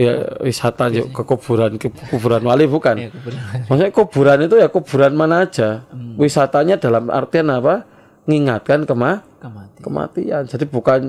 ya 0.00 0.40
wisata 0.40 0.88
yuk 0.88 1.12
ke 1.12 1.22
kuburan 1.28 1.76
ke 1.76 1.92
kuburan 2.08 2.40
wali 2.48 2.64
bukan? 2.64 2.96
Iya, 2.96 3.08
kuburan. 3.12 3.40
maksudnya 3.68 3.92
kuburan 3.92 4.38
itu 4.48 4.56
ya 4.56 4.68
kuburan 4.72 5.12
mana 5.12 5.44
aja. 5.44 5.84
Hmm. 5.92 6.16
wisatanya 6.16 6.80
dalam 6.80 7.12
artian 7.12 7.52
apa? 7.52 7.84
Mengingatkan 8.24 8.88
kema 8.88 9.20
kematian. 9.44 9.82
kematian. 9.84 10.42
Jadi 10.48 10.64
bukan 10.64 11.00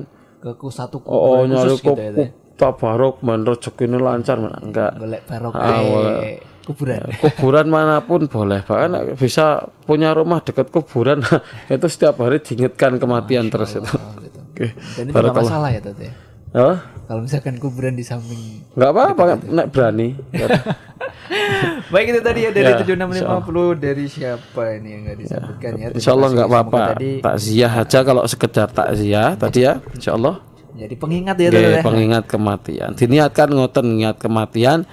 ke 0.44 0.68
satu 0.68 1.00
oh 1.08 1.46
kuburan 1.48 1.48
nyari 1.56 1.72
khusus 1.72 1.82
gitu 1.88 2.02
ya 2.20 2.30
tabarok 2.62 3.26
man 3.26 3.42
ini 3.42 3.98
lancar 3.98 4.38
man. 4.38 4.54
enggak. 4.62 4.92
Golek 5.02 5.22
barok 5.26 5.54
Ah, 5.58 5.82
eh, 6.22 6.38
kuburan. 6.62 7.10
Kuburan 7.18 7.68
mana 7.74 8.06
pun 8.06 8.30
boleh. 8.30 8.62
Bahkan 8.62 9.18
bisa 9.18 9.66
punya 9.90 10.14
rumah 10.14 10.46
dekat 10.46 10.70
kuburan 10.70 11.26
itu 11.74 11.88
setiap 11.90 12.22
hari 12.22 12.38
diingatkan 12.38 13.02
kematian 13.02 13.50
terus 13.50 13.82
itu. 13.82 13.90
Oh, 13.90 14.14
gitu. 14.22 14.38
oke 14.52 14.68
dan 14.78 15.04
itu 15.10 15.18
nggak 15.18 15.36
masalah 15.42 15.70
ya 15.74 15.82
Tete 15.82 16.08
Hah? 16.52 16.92
kalau 17.12 17.28
misalkan 17.28 17.60
kuburan 17.60 18.00
di 18.00 18.08
samping 18.08 18.64
nggak 18.72 18.88
apa-apa 18.88 19.44
nek 19.44 19.68
berani. 19.68 20.16
Baik 21.92 22.16
itu 22.16 22.22
tadi 22.24 22.48
ya 22.48 22.52
dari 22.56 22.72
Ya, 22.72 22.80
7650 22.80 23.84
dari 23.84 24.06
siapa 24.08 24.80
ini 24.80 24.88
yang 24.96 25.02
nggak 25.04 25.18
disebutkan 25.20 25.72
ya? 25.76 25.88
Insya 25.92 26.12
Allah 26.16 26.30
Terima 26.32 26.38
nggak 26.40 26.50
apa-apa. 26.56 26.84
takziah 27.20 27.72
aja 27.72 28.00
kalau 28.08 28.24
sekedar 28.24 28.68
takziah 28.72 29.36
tadi 29.36 29.60
ya 29.68 29.84
Insya 29.92 30.16
Allah. 30.16 30.40
Jadi 30.72 30.96
pengingat 30.96 31.36
ya 31.36 31.52
Tete 31.52 31.84
pengingat 31.84 32.24
kematian. 32.32 32.96
Diniatkan 32.96 33.48
ngoten 33.52 33.86
ingat 34.00 34.16
kematian 34.24 34.88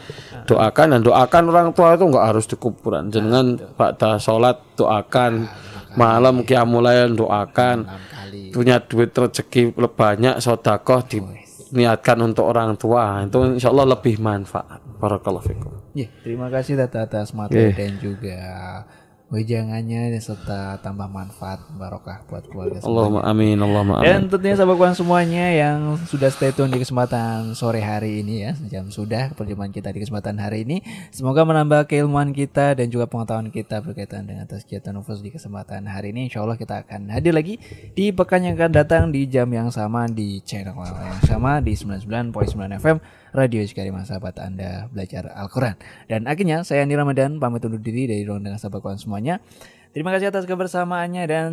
doakan 0.50 0.98
dan 0.98 1.00
doakan 1.06 1.42
orang 1.54 1.68
tua 1.70 1.94
itu 1.94 2.02
nggak 2.02 2.26
harus 2.34 2.50
di 2.50 2.58
kuburan 2.58 3.14
jangan 3.14 3.62
pada 3.78 4.18
sholat 4.18 4.58
doakan. 4.74 5.46
Malam 5.94 6.42
kiamulayan 6.42 7.14
doakan. 7.14 7.86
Punya 8.50 8.82
duit 8.82 9.14
rezeki 9.14 9.70
banyak 9.74 10.42
sodakoh 10.42 11.06
diniatkan 11.68 12.18
untuk 12.24 12.48
orang 12.48 12.74
tua 12.80 13.22
itu 13.24 13.58
insya 13.60 13.70
Allah 13.70 13.96
lebih 13.96 14.18
manfaat. 14.20 14.80
Barakallahu 14.98 15.46
fikum. 15.46 15.72
Ya, 15.94 16.10
terima 16.26 16.50
kasih 16.50 16.74
Tata 16.74 17.06
atas 17.06 17.30
materi 17.30 17.70
dan 17.76 17.96
juga 18.02 18.38
wejangannya 19.28 20.16
serta 20.24 20.80
tambah 20.80 21.04
manfaat 21.04 21.60
barokah 21.76 22.24
buat 22.24 22.48
keluarga 22.48 22.80
semua. 22.80 22.88
Allahumma 22.88 23.20
amin 23.28 23.58
Allahumma 23.60 23.94
amin. 24.00 24.08
Dan 24.08 24.20
tentunya 24.32 24.56
sahabat 24.56 24.76
kawan 24.80 24.96
semuanya 24.96 25.46
yang 25.52 26.00
sudah 26.08 26.32
stay 26.32 26.48
tune 26.56 26.72
di 26.72 26.80
kesempatan 26.80 27.52
sore 27.52 27.84
hari 27.84 28.24
ini 28.24 28.48
ya 28.48 28.52
Jam 28.72 28.88
sudah 28.88 29.36
perjumpaan 29.36 29.68
kita 29.68 29.92
di 29.92 30.00
kesempatan 30.00 30.40
hari 30.40 30.64
ini. 30.64 30.80
Semoga 31.12 31.44
menambah 31.44 31.84
keilmuan 31.92 32.32
kita 32.32 32.72
dan 32.72 32.88
juga 32.88 33.04
pengetahuan 33.04 33.52
kita 33.52 33.84
berkaitan 33.84 34.24
dengan 34.24 34.48
tazkiyatun 34.48 34.96
nufus 34.96 35.20
di 35.20 35.28
kesempatan 35.28 35.84
hari 35.84 36.16
ini. 36.16 36.32
Insya 36.32 36.40
Allah 36.40 36.56
kita 36.56 36.88
akan 36.88 37.12
hadir 37.12 37.36
lagi 37.36 37.60
di 37.92 38.08
pekan 38.16 38.48
yang 38.48 38.56
akan 38.56 38.72
datang 38.72 39.02
di 39.12 39.28
jam 39.28 39.48
yang 39.52 39.68
sama 39.68 40.08
di 40.08 40.40
channel 40.40 40.72
yang 40.72 41.20
sama 41.28 41.60
di 41.60 41.76
99.9 41.76 42.32
FM 42.80 42.96
Radio 43.34 43.60
Iskarima 43.64 44.04
sahabat 44.04 44.40
Anda 44.40 44.88
belajar 44.92 45.32
Al-Quran 45.32 45.76
Dan 46.06 46.24
akhirnya 46.30 46.64
saya 46.64 46.84
Andi 46.84 46.96
Ramadan 46.96 47.36
pamit 47.42 47.64
undur 47.64 47.80
diri 47.80 48.08
dari 48.08 48.22
ruang 48.24 48.44
dengan 48.44 48.56
sahabat 48.60 48.80
kawan 48.80 49.00
semuanya 49.00 49.40
Terima 49.96 50.12
kasih 50.12 50.28
atas 50.28 50.44
kebersamaannya 50.44 51.24
dan 51.24 51.50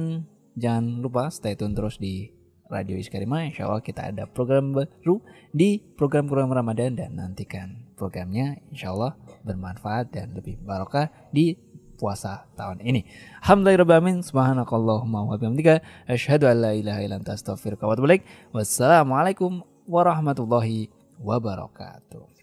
jangan 0.60 1.00
lupa 1.00 1.32
stay 1.32 1.56
tune 1.56 1.72
terus 1.72 1.96
di 1.96 2.36
Radio 2.68 2.98
Iskarima. 2.98 3.46
Insya 3.46 3.70
Allah 3.70 3.82
kita 3.82 4.10
ada 4.10 4.26
program 4.26 4.74
baru 4.74 5.22
di 5.54 5.80
program-program 5.96 6.52
Ramadan 6.52 6.98
dan 6.98 7.16
nantikan 7.16 7.94
programnya 7.96 8.60
insya 8.74 8.92
Allah 8.92 9.16
bermanfaat 9.46 10.12
dan 10.12 10.34
lebih 10.36 10.60
barokah 10.66 11.14
di 11.32 11.56
puasa 11.96 12.50
tahun 12.60 12.84
ini. 12.84 13.08
Alhamdulillahirrahmanirrahim. 13.46 14.26
Subhanakallahumma 14.26 15.20
wa 15.32 15.36
bihamdika. 15.40 15.80
Asyhadu 16.10 16.52
an 16.52 16.58
la 16.60 16.72
ilaha 16.76 17.00
illa 17.06 17.16
anta 17.22 17.38
wa 17.40 17.94
atubu. 17.96 18.20
Wassalamualaikum 18.52 19.64
warahmatullahi 19.88 20.90
wabarakatuh. 21.20 22.35